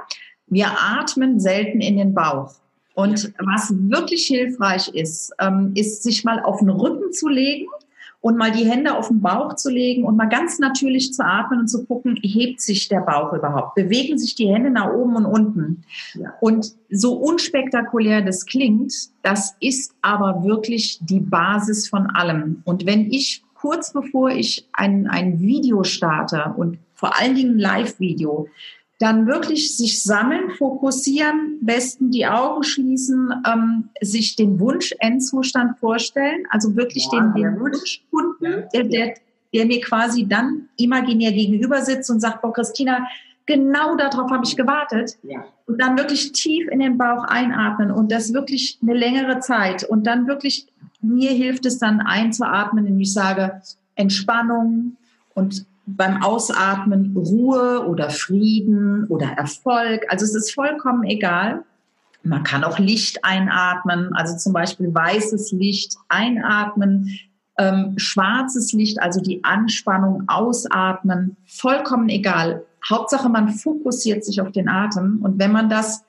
[0.46, 2.54] wir atmen selten in den Bauch.
[2.94, 7.66] Und was wirklich hilfreich ist, ähm, ist, sich mal auf den Rücken zu legen
[8.20, 11.60] und mal die Hände auf den Bauch zu legen und mal ganz natürlich zu atmen
[11.60, 13.74] und zu gucken, hebt sich der Bauch überhaupt?
[13.74, 15.84] Bewegen sich die Hände nach oben und unten?
[16.14, 16.34] Ja.
[16.40, 22.62] Und so unspektakulär das klingt, das ist aber wirklich die Basis von allem.
[22.64, 27.58] Und wenn ich kurz bevor ich ein, ein Video starte und vor allen Dingen ein
[27.58, 28.48] Live-Video,
[28.98, 36.76] dann wirklich sich sammeln, fokussieren, besten die Augen schließen, ähm, sich den Wunsch-Endzustand vorstellen, also
[36.76, 39.14] wirklich ja, den, den Wunschkunden, der, der,
[39.52, 43.06] der mir quasi dann imaginär gegenüber sitzt und sagt, boah, Christina,
[43.44, 45.18] genau darauf habe ich gewartet.
[45.22, 45.44] Ja.
[45.66, 49.84] Und dann wirklich tief in den Bauch einatmen und das wirklich eine längere Zeit.
[49.84, 50.66] Und dann wirklich,
[51.02, 53.60] mir hilft es dann einzuatmen, indem ich sage,
[53.94, 54.96] Entspannung
[55.34, 60.04] und beim Ausatmen Ruhe oder Frieden oder Erfolg.
[60.08, 61.64] Also es ist vollkommen egal.
[62.24, 67.18] Man kann auch Licht einatmen, also zum Beispiel weißes Licht einatmen,
[67.56, 72.64] ähm, schwarzes Licht, also die Anspannung ausatmen, vollkommen egal.
[72.88, 75.20] Hauptsache, man fokussiert sich auf den Atem.
[75.22, 76.04] Und wenn man das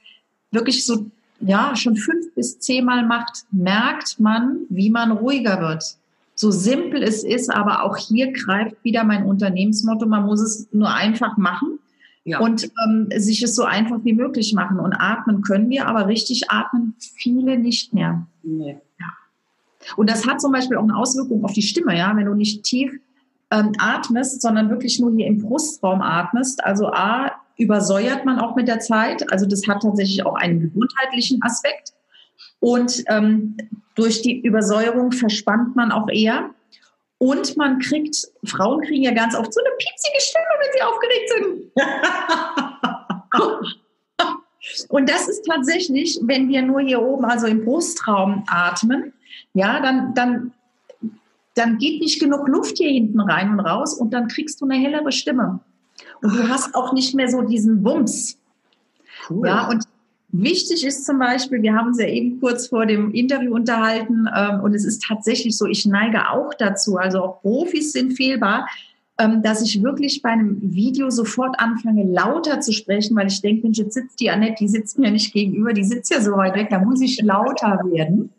[0.52, 1.06] wirklich so,
[1.40, 5.98] ja, schon fünf bis zehnmal macht, merkt man, wie man ruhiger wird
[6.38, 10.94] so simpel es ist, aber auch hier greift wieder mein Unternehmensmotto, man muss es nur
[10.94, 11.80] einfach machen
[12.24, 12.40] ja.
[12.40, 14.80] und ähm, sich es so einfach wie möglich machen.
[14.80, 18.28] Und atmen können wir, aber richtig atmen viele nicht mehr.
[18.44, 18.78] Nee.
[19.00, 19.08] Ja.
[19.96, 22.64] Und das hat zum Beispiel auch eine Auswirkung auf die Stimme, ja, wenn du nicht
[22.64, 22.92] tief
[23.50, 26.64] ähm, atmest, sondern wirklich nur hier im Brustraum atmest.
[26.64, 29.32] Also A, übersäuert man auch mit der Zeit.
[29.32, 31.94] Also das hat tatsächlich auch einen gesundheitlichen Aspekt.
[32.60, 33.58] Und ähm,
[33.96, 36.52] durch die Übersäuerung verspannt man auch eher.
[37.20, 41.30] Und man kriegt, Frauen kriegen ja ganz oft so eine piepsige Stimme, wenn sie aufgeregt
[41.36, 41.72] sind.
[44.90, 49.14] Und das ist tatsächlich, wenn wir nur hier oben, also im Brustraum atmen,
[49.54, 50.54] ja, dann, dann,
[51.56, 54.76] dann geht nicht genug Luft hier hinten rein und raus und dann kriegst du eine
[54.76, 55.60] hellere Stimme.
[56.22, 58.38] Und du hast auch nicht mehr so diesen Wumms.
[59.30, 59.48] Cool.
[59.48, 59.84] Ja, und
[60.40, 64.62] Wichtig ist zum Beispiel, wir haben uns ja eben kurz vor dem Interview unterhalten ähm,
[64.62, 68.68] und es ist tatsächlich so, ich neige auch dazu, also auch Profis sind fehlbar,
[69.18, 73.64] ähm, dass ich wirklich bei einem Video sofort anfange, lauter zu sprechen, weil ich denke,
[73.64, 76.54] Mensch, jetzt sitzt die Annette, die sitzt mir nicht gegenüber, die sitzt ja so weit
[76.54, 78.30] weg, da muss ich lauter werden.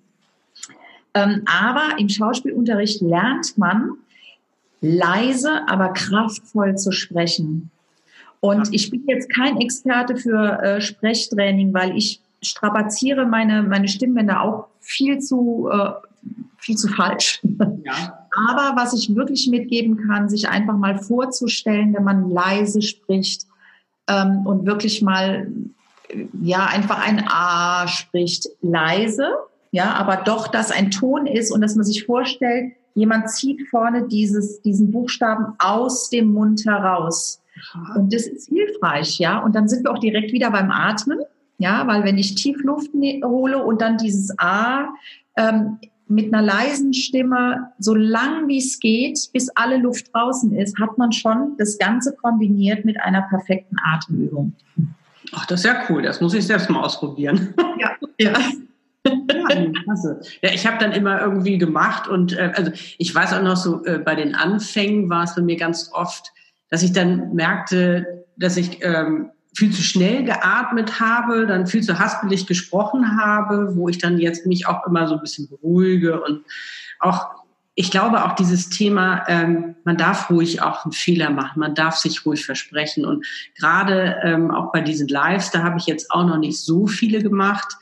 [1.14, 3.94] Ähm, aber im Schauspielunterricht lernt man,
[4.80, 7.72] leise, aber kraftvoll zu sprechen.
[8.40, 14.42] Und ich bin jetzt kein Experte für äh, Sprechtraining, weil ich strapaziere meine, meine Stimmbänder
[14.42, 15.90] auch viel zu, äh,
[16.58, 17.40] viel zu falsch.
[17.84, 18.26] Ja.
[18.46, 23.46] Aber was ich wirklich mitgeben kann, sich einfach mal vorzustellen, wenn man leise spricht
[24.08, 25.50] ähm, und wirklich mal,
[26.42, 29.30] ja, einfach ein A spricht, leise,
[29.70, 34.06] ja, aber doch, dass ein Ton ist und dass man sich vorstellt, jemand zieht vorne
[34.08, 37.40] dieses, diesen Buchstaben aus dem Mund heraus.
[37.96, 39.38] Und das ist hilfreich, ja.
[39.38, 41.20] Und dann sind wir auch direkt wieder beim Atmen,
[41.58, 44.88] ja, weil wenn ich tief Luft ne-, hole und dann dieses A
[45.36, 50.78] ähm, mit einer leisen Stimme, so lang wie es geht, bis alle Luft draußen ist,
[50.80, 54.54] hat man schon das Ganze kombiniert mit einer perfekten Atemübung.
[55.32, 56.02] Ach, das ist ja cool.
[56.02, 57.54] Das muss ich selbst mal ausprobieren.
[57.78, 58.32] Ja, ja.
[59.08, 59.56] Ja,
[60.42, 63.84] Ja, ich habe dann immer irgendwie gemacht und äh, also ich weiß auch noch so,
[63.84, 66.32] äh, bei den Anfängen war es bei mir ganz oft,
[66.70, 71.98] dass ich dann merkte, dass ich ähm, viel zu schnell geatmet habe, dann viel zu
[71.98, 76.44] haspelig gesprochen habe, wo ich dann jetzt mich auch immer so ein bisschen beruhige und
[77.00, 77.38] auch
[77.80, 81.94] ich glaube auch dieses Thema, ähm, man darf ruhig auch einen Fehler machen, man darf
[81.94, 83.04] sich ruhig versprechen.
[83.04, 83.24] Und
[83.56, 87.22] gerade ähm, auch bei diesen Lives, da habe ich jetzt auch noch nicht so viele
[87.22, 87.76] gemacht.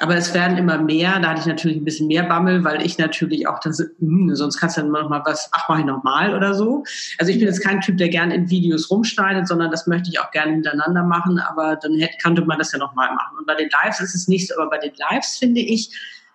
[0.00, 1.20] Aber es werden immer mehr.
[1.20, 4.58] Da hatte ich natürlich ein bisschen mehr Bammel, weil ich natürlich auch das, hm, sonst
[4.58, 6.84] kannst du dann noch mal was, ach, mach ich nochmal oder so.
[7.18, 10.18] Also ich bin jetzt kein Typ, der gerne in Videos rumschneidet, sondern das möchte ich
[10.18, 11.38] auch gerne hintereinander machen.
[11.38, 13.38] Aber dann hätte, könnte man das ja nochmal machen.
[13.38, 14.54] Und bei den Lives ist es nicht so.
[14.60, 15.90] Aber bei den Lives, finde ich,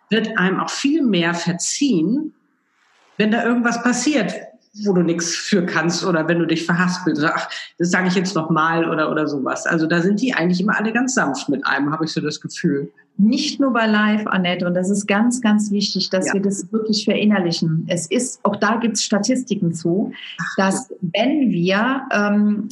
[0.09, 2.33] wird einem auch viel mehr verziehen,
[3.17, 4.33] wenn da irgendwas passiert,
[4.85, 8.35] wo du nichts für kannst oder wenn du dich verhaspelst, ach, das sage ich jetzt
[8.35, 9.65] noch mal oder, oder sowas.
[9.65, 12.39] Also da sind die eigentlich immer alle ganz sanft mit einem, habe ich so das
[12.39, 12.91] Gefühl.
[13.21, 16.35] Nicht nur bei Live, Annette, und das ist ganz, ganz wichtig, dass ja.
[16.35, 17.85] wir das wirklich verinnerlichen.
[17.89, 20.13] Es ist, auch da gibt es Statistiken zu,
[20.55, 22.69] dass wenn wir ähm,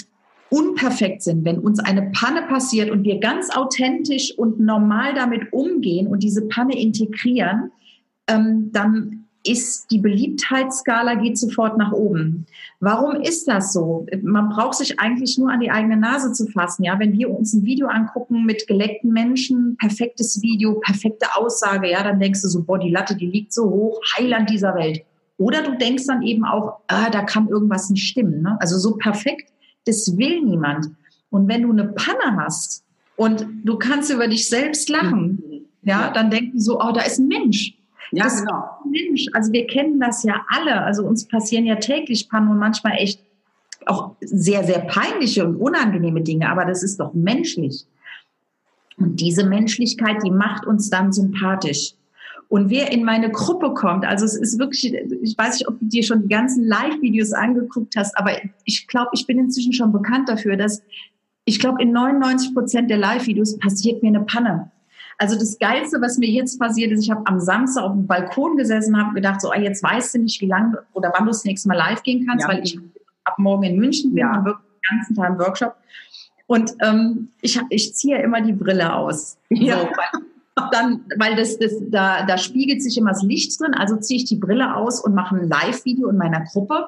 [0.49, 6.07] unperfekt sind, wenn uns eine Panne passiert und wir ganz authentisch und normal damit umgehen
[6.07, 7.71] und diese Panne integrieren,
[8.29, 9.16] ähm, dann
[9.47, 12.45] ist die Beliebtheitsskala geht sofort nach oben.
[12.79, 14.05] Warum ist das so?
[14.21, 16.83] Man braucht sich eigentlich nur an die eigene Nase zu fassen.
[16.83, 22.03] Ja, wenn wir uns ein Video angucken mit geleckten Menschen, perfektes Video, perfekte Aussage, ja,
[22.03, 25.03] dann denkst du so, boah, die Latte, die liegt so hoch, Heiland dieser Welt.
[25.37, 28.41] Oder du denkst dann eben auch, ah, da kann irgendwas nicht stimmen.
[28.41, 28.57] Ne?
[28.59, 29.51] Also so perfekt,
[29.85, 30.87] das will niemand.
[31.29, 32.83] Und wenn du eine Panne hast
[33.15, 37.27] und du kannst über dich selbst lachen, ja, dann denken so, oh, da ist ein
[37.27, 37.77] Mensch.
[38.11, 38.63] Ja, das genau.
[38.85, 40.81] Mensch, also wir kennen das ja alle.
[40.81, 43.21] Also uns passieren ja täglich Pannen und manchmal echt
[43.85, 47.85] auch sehr, sehr peinliche und unangenehme Dinge, aber das ist doch menschlich.
[48.97, 51.93] Und diese Menschlichkeit, die macht uns dann sympathisch.
[52.49, 55.85] Und wer in meine Gruppe kommt, also es ist wirklich, ich weiß nicht, ob du
[55.85, 58.31] dir schon die ganzen Live-Videos angeguckt hast, aber
[58.63, 60.81] ich glaube, ich bin inzwischen schon bekannt dafür, dass
[61.43, 64.71] ich glaube, in 99 Prozent der Live-Videos passiert mir eine Panne.
[65.17, 68.55] Also das Geilste, was mir jetzt passiert ist, ich habe am Samstag auf dem Balkon
[68.55, 71.31] gesessen und habe gedacht, so, ah, jetzt weißt du nicht, wie lange oder wann du
[71.31, 72.53] das nächste Mal live gehen kannst, ja.
[72.53, 72.79] weil ich
[73.23, 74.37] ab morgen in München bin ja.
[74.37, 75.75] und wirklich den ganzen Tag im Workshop.
[76.45, 79.37] Und ähm, ich, ich ziehe immer die Brille aus.
[79.49, 79.79] Ja.
[79.79, 83.97] So, weil, dann, weil das, das, da, da spiegelt sich immer das Licht drin, also
[83.97, 86.87] ziehe ich die Brille aus und mache ein Live-Video in meiner Gruppe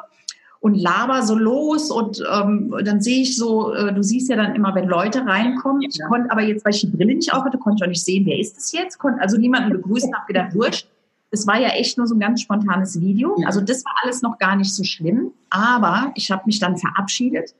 [0.61, 4.55] und laber so los und ähm, dann sehe ich so, äh, du siehst ja dann
[4.55, 5.81] immer, wenn Leute reinkommen.
[5.81, 8.25] Ich konnte aber jetzt, weil ich die Brille nicht aufhatte, konnte ich auch nicht sehen,
[8.25, 8.97] wer ist das jetzt?
[8.97, 10.87] Konnte also niemanden begrüßen, habe gedacht, wurscht.
[11.31, 13.37] Es war ja echt nur so ein ganz spontanes Video.
[13.45, 15.31] Also das war alles noch gar nicht so schlimm.
[15.49, 17.53] Aber ich habe mich dann verabschiedet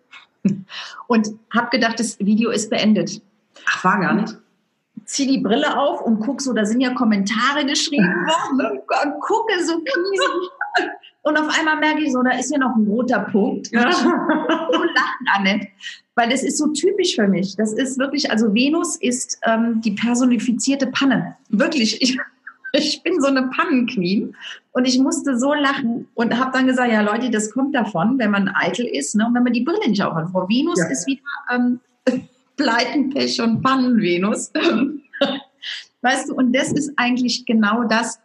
[1.08, 3.22] und habe gedacht, das Video ist beendet.
[3.68, 4.36] Ach, war gar nicht
[5.10, 9.64] zieh die Brille auf und guck so, da sind ja Kommentare geschrieben worden und gucke
[9.66, 9.82] so.
[11.21, 13.71] Und auf einmal merke ich so, da ist ja noch ein roter Punkt.
[13.71, 13.91] Ja.
[13.91, 15.67] so lachen, Annette.
[16.15, 17.55] Weil das ist so typisch für mich.
[17.55, 21.36] Das ist wirklich, also Venus ist ähm, die personifizierte Panne.
[21.49, 22.01] Wirklich.
[22.01, 22.17] Ich,
[22.73, 24.36] ich bin so eine Pannenqueen
[24.71, 28.32] und ich musste so lachen und habe dann gesagt, ja Leute, das kommt davon, wenn
[28.32, 30.29] man eitel ist ne, und wenn man die Brille nicht aufhat.
[30.29, 30.88] Frau Venus ja.
[30.88, 31.79] ist wieder ähm,
[32.55, 34.51] Pleiten, Pech und Pannen-Venus.
[36.01, 38.19] weißt du, und das ist eigentlich genau das,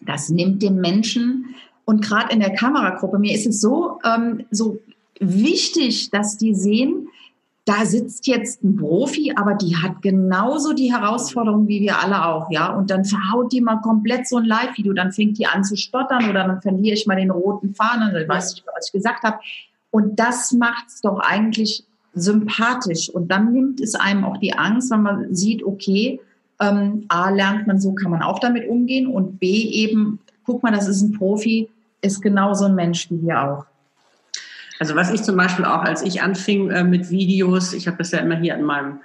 [0.00, 1.54] das nimmt dem Menschen
[1.88, 4.78] und gerade in der Kameragruppe, mir ist es so, ähm, so
[5.20, 7.08] wichtig, dass die sehen,
[7.64, 12.50] da sitzt jetzt ein Profi, aber die hat genauso die Herausforderung wie wir alle auch,
[12.50, 12.74] ja.
[12.74, 16.28] Und dann verhaut die mal komplett so ein Live-Video, dann fängt die an zu stottern
[16.28, 19.38] oder dann verliere ich mal den roten Faden, dann weiß ich, was ich gesagt habe.
[19.90, 23.08] Und das macht's doch eigentlich sympathisch.
[23.08, 26.20] Und dann nimmt es einem auch die Angst, wenn man sieht, okay,
[26.60, 30.70] ähm, A, lernt man so, kann man auch damit umgehen und B, eben, guck mal,
[30.70, 33.66] das ist ein Profi, ist genauso ein Mensch wie wir auch.
[34.78, 38.12] Also was ich zum Beispiel auch, als ich anfing äh, mit Videos, ich habe das
[38.12, 39.00] ja immer hier an meinem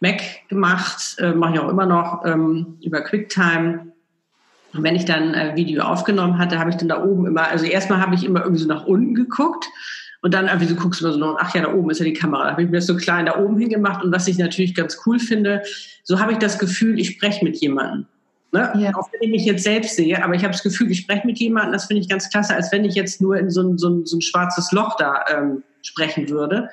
[0.00, 3.92] Mac gemacht, äh, mache ich auch immer noch ähm, über QuickTime.
[4.72, 7.48] Und wenn ich dann ein äh, Video aufgenommen hatte, habe ich dann da oben immer,
[7.48, 9.66] also erstmal habe ich immer irgendwie so nach unten geguckt
[10.22, 12.12] und dann irgendwie so guckst du so noch, ach ja, da oben ist ja die
[12.12, 12.44] Kamera.
[12.44, 15.00] Da habe ich mir das so klein da oben hingemacht und was ich natürlich ganz
[15.06, 15.62] cool finde,
[16.04, 18.06] so habe ich das Gefühl, ich spreche mit jemandem.
[18.52, 18.72] Ne?
[18.78, 18.94] Ja.
[18.96, 21.38] Auch wenn ich mich jetzt selbst sehe, aber ich habe das Gefühl, ich spreche mit
[21.38, 23.88] jemandem, das finde ich ganz klasse, als wenn ich jetzt nur in so ein, so
[23.88, 26.68] ein, so ein schwarzes Loch da ähm, sprechen würde.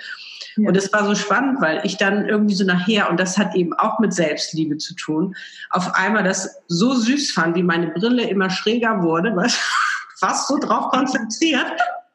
[0.56, 0.70] Ja.
[0.70, 3.74] Und es war so spannend, weil ich dann irgendwie so nachher, und das hat eben
[3.74, 5.36] auch mit Selbstliebe zu tun,
[5.70, 9.56] auf einmal das so süß fand, wie meine Brille immer schräger wurde, was
[10.20, 11.72] fast so drauf konzentriert,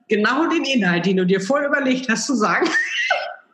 [0.08, 2.68] genau den Inhalt, den du dir vorher überlegt hast, zu sagen.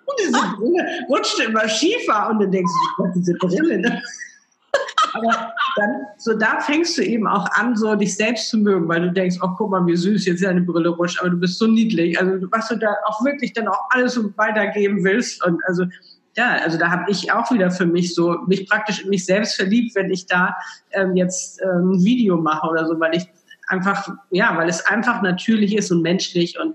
[0.06, 4.02] Und diese Brille rutschte immer schiefer und dann denkst du, diese Brille, ne?
[5.18, 9.02] Aber dann, so da fängst du eben auch an, so dich selbst zu mögen, weil
[9.02, 11.66] du denkst, oh, guck mal, wie süß jetzt deine Brille rutscht, aber du bist so
[11.66, 12.18] niedlich.
[12.18, 15.44] Also, was du da auch wirklich dann auch alles so weitergeben willst.
[15.44, 15.84] Und also,
[16.36, 19.56] ja, also da habe ich auch wieder für mich so, mich praktisch in mich selbst
[19.56, 20.56] verliebt, wenn ich da
[20.92, 23.26] ähm, jetzt ähm, ein Video mache oder so, weil ich
[23.68, 26.74] einfach, ja, weil es einfach natürlich ist und menschlich und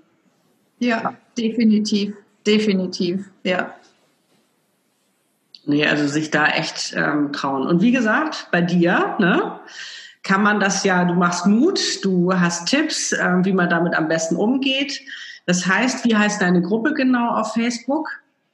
[0.79, 1.13] ja, ja.
[1.37, 2.13] definitiv,
[2.45, 3.73] definitiv, ja.
[5.65, 7.65] Nee, also sich da echt ähm, trauen.
[7.67, 9.59] Und wie gesagt, bei dir, ne,
[10.21, 14.07] kann man das ja, du machst Mut, du hast Tipps, äh, wie man damit am
[14.07, 15.01] besten umgeht.
[15.45, 18.09] Das heißt, wie heißt deine Gruppe genau auf Facebook?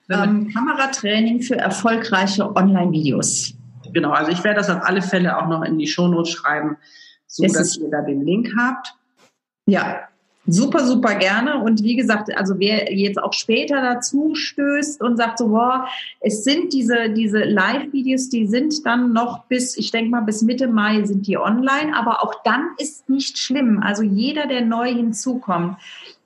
[0.09, 3.53] Ähm, Kameratraining für erfolgreiche Online-Videos.
[3.93, 6.77] Genau, also ich werde das auf alle Fälle auch noch in die Shownotes schreiben,
[7.27, 8.95] so es dass ihr da den Link habt.
[9.67, 10.07] Ja,
[10.51, 11.61] super, super gerne.
[11.63, 15.87] Und wie gesagt, also wer jetzt auch später dazu stößt und sagt so, boah,
[16.19, 20.67] es sind diese, diese Live-Videos, die sind dann noch bis, ich denke mal, bis Mitte
[20.67, 21.95] Mai sind die online.
[21.95, 23.81] Aber auch dann ist nicht schlimm.
[23.83, 25.77] Also jeder, der neu hinzukommt,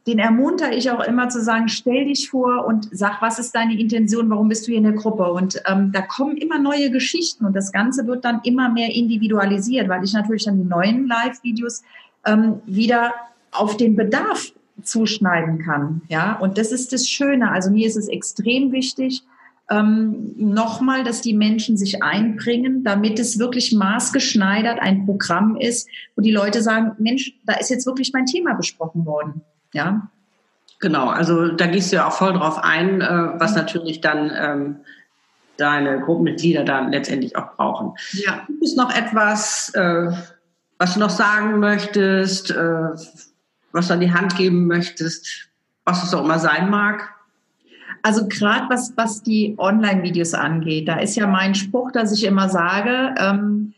[0.06, 3.80] den ermuntere ich auch immer zu sagen, stell dich vor und sag, was ist deine
[3.80, 5.32] Intention, warum bist du hier in der Gruppe?
[5.32, 9.88] Und ähm, da kommen immer neue Geschichten und das Ganze wird dann immer mehr individualisiert,
[9.88, 11.84] weil ich natürlich dann die neuen Live-Videos
[12.26, 13.14] ähm, wieder
[13.54, 14.52] auf den Bedarf
[14.82, 16.02] zuschneiden kann.
[16.10, 17.52] Ja, und das ist das Schöne.
[17.52, 19.24] Also mir ist es extrem wichtig,
[19.70, 26.22] ähm, nochmal, dass die Menschen sich einbringen, damit es wirklich maßgeschneidert ein Programm ist, wo
[26.22, 29.42] die Leute sagen, Mensch, da ist jetzt wirklich mein Thema besprochen worden.
[29.74, 30.10] Ja.
[30.80, 34.76] Genau, also da gehst du ja auch voll drauf ein, äh, was natürlich dann ähm,
[35.56, 37.94] deine Gruppenmitglieder dann letztendlich auch brauchen.
[38.12, 38.44] Ja.
[38.48, 40.12] Gibt es noch etwas, äh,
[40.78, 42.90] was du noch sagen möchtest, äh,
[43.74, 45.50] was du an die Hand geben möchtest,
[45.84, 47.10] was es auch immer sein mag?
[48.02, 52.50] Also gerade was, was die Online-Videos angeht, da ist ja mein Spruch, dass ich immer
[52.50, 53.74] sage, ähm,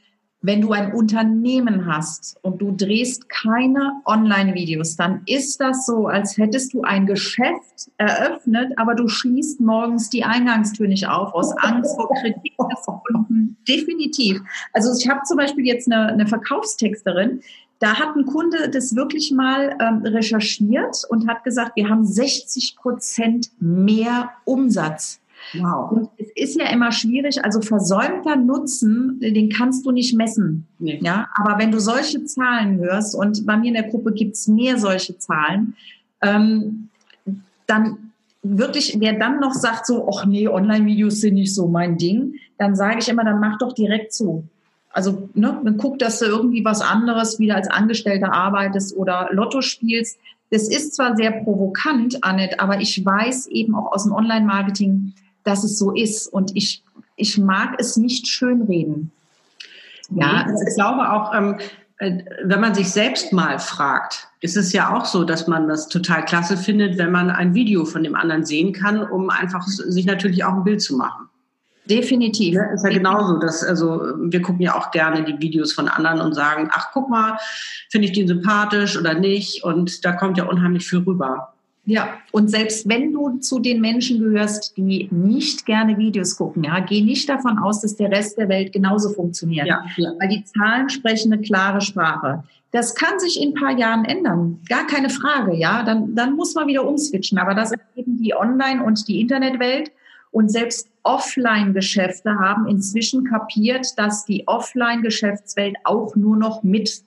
[0.45, 6.37] wenn du ein Unternehmen hast und du drehst keine Online-Videos, dann ist das so, als
[6.37, 11.95] hättest du ein Geschäft eröffnet, aber du schließt morgens die Eingangstür nicht auf aus Angst
[11.95, 13.57] vor Kritik des Kunden.
[13.67, 14.39] Definitiv.
[14.71, 17.41] Also ich habe zum Beispiel jetzt eine, eine Verkaufstexterin,
[17.80, 22.76] da hat ein Kunde das wirklich mal ähm, recherchiert und hat gesagt, wir haben 60
[22.78, 25.19] Prozent mehr Umsatz
[25.53, 25.91] Wow.
[25.91, 30.67] Und es ist ja immer schwierig, also versäumter Nutzen, den kannst du nicht messen.
[30.80, 30.99] Nee.
[31.01, 34.47] Ja, aber wenn du solche Zahlen hörst, und bei mir in der Gruppe gibt es
[34.47, 35.76] mehr solche Zahlen,
[36.21, 36.89] ähm,
[37.67, 38.11] dann
[38.41, 42.76] wirklich, wer dann noch sagt so, ach nee, Online-Videos sind nicht so mein Ding, dann
[42.76, 44.43] sage ich immer, dann mach doch direkt zu.
[44.95, 49.61] Also ne, dann guck, dass du irgendwie was anderes wieder als Angestellter arbeitest oder Lotto
[49.61, 50.17] spielst.
[50.51, 55.65] Das ist zwar sehr provokant, Annette, aber ich weiß eben auch aus dem Online-Marketing, dass
[55.65, 56.27] es so ist.
[56.27, 56.81] Und ich,
[57.17, 59.11] ich mag es nicht schönreden.
[60.11, 61.57] Ja, also ich glaube auch, ähm,
[61.97, 65.89] äh, wenn man sich selbst mal fragt, ist es ja auch so, dass man das
[65.89, 70.05] total klasse findet, wenn man ein Video von dem anderen sehen kann, um einfach sich
[70.05, 71.27] natürlich auch ein Bild zu machen.
[71.89, 72.55] Definitiv.
[72.55, 73.38] Ja, ist ja genauso.
[73.38, 77.09] Dass, also, wir gucken ja auch gerne die Videos von anderen und sagen, ach, guck
[77.09, 77.38] mal,
[77.89, 79.63] finde ich den sympathisch oder nicht?
[79.63, 81.53] Und da kommt ja unheimlich viel rüber.
[81.88, 86.79] Ja, und selbst wenn du zu den Menschen gehörst, die nicht gerne Videos gucken, ja,
[86.79, 89.67] geh nicht davon aus, dass der Rest der Welt genauso funktioniert.
[89.67, 90.11] Ja, ja.
[90.19, 92.43] Weil die Zahlen sprechen eine klare Sprache.
[92.71, 94.59] Das kann sich in ein paar Jahren ändern.
[94.67, 95.83] Gar keine Frage, ja.
[95.83, 97.38] Dann, dann muss man wieder umswitchen.
[97.38, 99.91] Aber das ist eben die Online- und die Internetwelt.
[100.36, 107.03] Und selbst Offline-Geschäfte haben inzwischen kapiert, dass die Offline-Geschäftswelt auch nur noch mit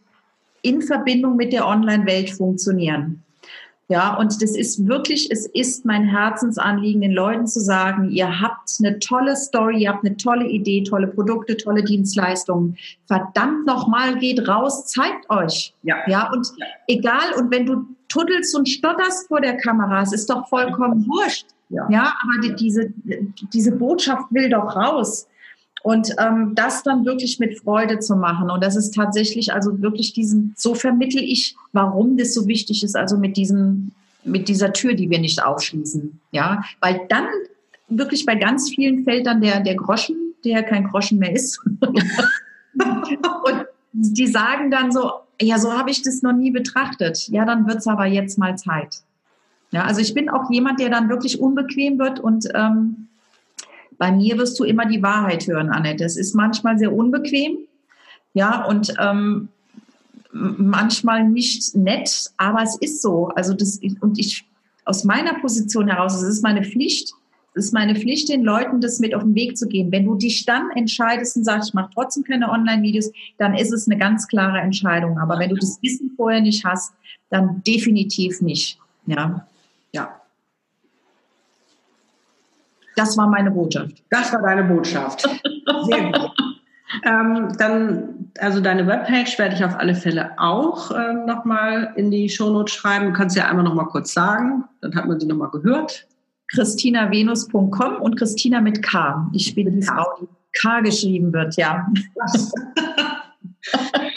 [0.63, 3.23] in Verbindung mit der Online-Welt funktionieren.
[3.89, 8.71] Ja, und das ist wirklich, es ist mein Herzensanliegen, den Leuten zu sagen, ihr habt
[8.79, 12.79] eine tolle Story, ihr habt eine tolle Idee, tolle Produkte, tolle Dienstleistungen.
[13.05, 15.75] Verdammt nochmal, geht raus, zeigt euch.
[15.83, 15.97] Ja.
[16.07, 16.49] Ja, und
[16.87, 21.45] egal, und wenn du tuddelst und stotterst vor der Kamera, es ist doch vollkommen wurscht.
[21.69, 22.93] Ja, ja aber die, diese,
[23.53, 25.27] diese Botschaft will doch raus.
[25.83, 28.51] Und ähm, das dann wirklich mit Freude zu machen.
[28.51, 32.97] Und das ist tatsächlich also wirklich diesen, so vermittel ich, warum das so wichtig ist,
[32.97, 33.93] also mit diesem,
[34.25, 36.21] mit dieser Tür, die wir nicht aufschließen.
[36.33, 37.27] Ja, weil dann
[37.89, 41.61] wirklich bei ganz vielen fällt dann der, der Groschen, der kein Groschen mehr ist.
[41.81, 47.29] und die sagen dann so, ja, so habe ich das noch nie betrachtet.
[47.29, 48.97] Ja, dann wird's aber jetzt mal Zeit.
[49.71, 53.09] Ja, also ich bin auch jemand, der dann wirklich unbequem wird und ähm,
[53.99, 56.05] bei mir wirst du immer die Wahrheit hören, Annette.
[56.05, 57.59] Es ist manchmal sehr unbequem,
[58.33, 59.49] ja, und ähm,
[60.33, 63.29] manchmal nicht nett, aber es ist so.
[63.29, 64.45] Also das, und ich,
[64.85, 67.13] aus meiner Position heraus, es ist meine Pflicht,
[67.55, 69.91] es ist meine Pflicht, den Leuten das mit auf den Weg zu geben.
[69.91, 73.89] Wenn du dich dann entscheidest und sagst, ich mache trotzdem keine Online-Videos, dann ist es
[73.89, 75.19] eine ganz klare Entscheidung.
[75.19, 76.93] Aber wenn du das Wissen vorher nicht hast,
[77.31, 78.79] dann definitiv nicht.
[79.07, 79.47] Ja.
[79.93, 80.21] Ja,
[82.99, 84.03] Das war meine Botschaft.
[84.11, 85.21] Das war deine Botschaft.
[85.85, 86.33] Sehr gut.
[87.05, 92.29] ähm, dann, also deine Webpage werde ich auf alle Fälle auch äh, nochmal in die
[92.29, 93.07] Shownotes schreiben.
[93.07, 96.09] Du kannst ja einmal nochmal kurz sagen, dann hat man sie nochmal gehört.
[96.53, 99.31] ChristinaVenus.com und Christina mit K.
[99.33, 100.27] Ich spiele die Frau, die
[100.61, 101.87] K geschrieben wird, ja.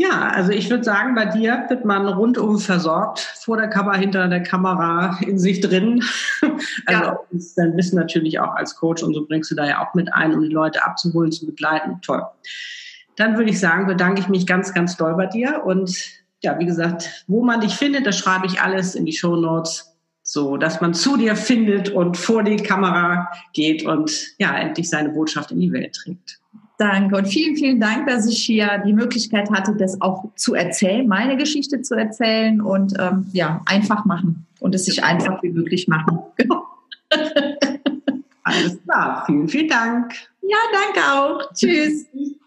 [0.00, 4.28] Ja, also ich würde sagen, bei dir wird man rundum versorgt, vor der Kamera, hinter
[4.28, 6.02] der Kamera, in sich drin.
[6.86, 7.20] Also ja.
[7.56, 10.34] dein Wissen natürlich auch als Coach und so bringst du da ja auch mit ein,
[10.34, 12.00] um die Leute abzuholen, zu begleiten.
[12.02, 12.22] Toll.
[13.16, 15.94] Dann würde ich sagen, bedanke ich mich ganz, ganz doll bei dir und
[16.42, 19.96] ja, wie gesagt, wo man dich findet, das schreibe ich alles in die Show Notes,
[20.22, 25.10] so dass man zu dir findet und vor die Kamera geht und ja, endlich seine
[25.10, 26.39] Botschaft in die Welt trägt.
[26.80, 31.06] Danke und vielen, vielen Dank, dass ich hier die Möglichkeit hatte, das auch zu erzählen,
[31.06, 35.88] meine Geschichte zu erzählen und ähm, ja, einfach machen und es sich einfach wie möglich
[35.88, 36.20] machen.
[38.42, 40.14] Alles klar, vielen, vielen Dank.
[40.40, 41.52] Ja, danke auch.
[41.52, 42.06] Tschüss.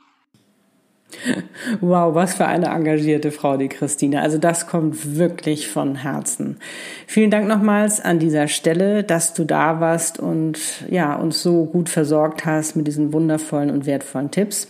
[1.82, 4.22] Wow, was für eine engagierte Frau, die Christine.
[4.22, 6.58] Also das kommt wirklich von Herzen.
[7.08, 10.60] Vielen Dank nochmals an dieser Stelle, dass du da warst und
[10.90, 14.68] ja, uns so gut versorgt hast mit diesen wundervollen und wertvollen Tipps.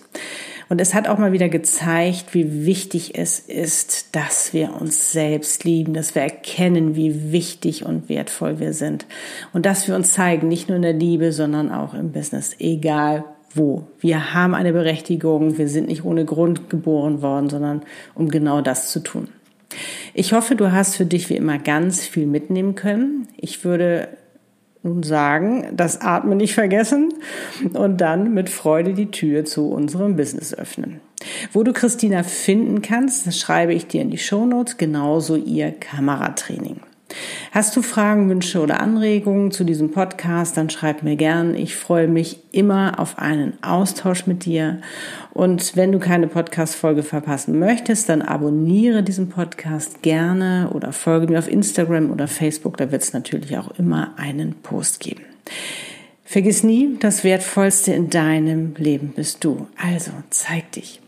[0.70, 5.64] Und es hat auch mal wieder gezeigt, wie wichtig es ist, dass wir uns selbst
[5.66, 9.06] lieben, dass wir erkennen, wie wichtig und wertvoll wir sind.
[9.52, 13.26] Und dass wir uns zeigen, nicht nur in der Liebe, sondern auch im Business, egal
[13.56, 13.88] wo.
[14.00, 17.82] Wir haben eine Berechtigung, wir sind nicht ohne Grund geboren worden, sondern
[18.16, 19.28] um genau das zu tun.
[20.14, 23.28] Ich hoffe, du hast für dich wie immer ganz viel mitnehmen können.
[23.38, 24.10] Ich würde
[24.84, 27.14] nun sagen, das Atmen nicht vergessen
[27.74, 31.00] und dann mit Freude die Tür zu unserem Business öffnen.
[31.54, 36.82] Wo du Christina finden kannst, das schreibe ich dir in die Shownotes, genauso ihr Kameratraining.
[37.52, 41.56] Hast du Fragen, Wünsche oder Anregungen zu diesem Podcast, dann schreib mir gern.
[41.56, 44.82] Ich freue mich immer auf einen Austausch mit dir.
[45.32, 51.40] Und wenn du keine Podcast-Folge verpassen möchtest, dann abonniere diesen Podcast gerne oder folge mir
[51.40, 52.78] auf Instagram oder Facebook.
[52.78, 55.22] Da wird es natürlich auch immer einen Post geben.
[56.26, 59.68] Vergiss nie, das Wertvollste in deinem Leben bist du.
[59.78, 61.00] Also zeig dich.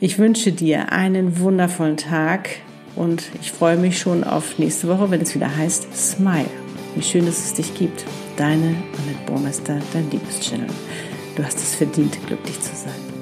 [0.00, 2.48] Ich wünsche dir einen wundervollen Tag
[2.96, 6.50] und ich freue mich schon auf nächste Woche, wenn es wieder heißt Smile.
[6.94, 8.04] Wie schön, dass es dich gibt.
[8.36, 10.68] Deine Annette Burmester, dein Liebeschannel.
[11.36, 13.13] Du hast es verdient, glücklich zu sein.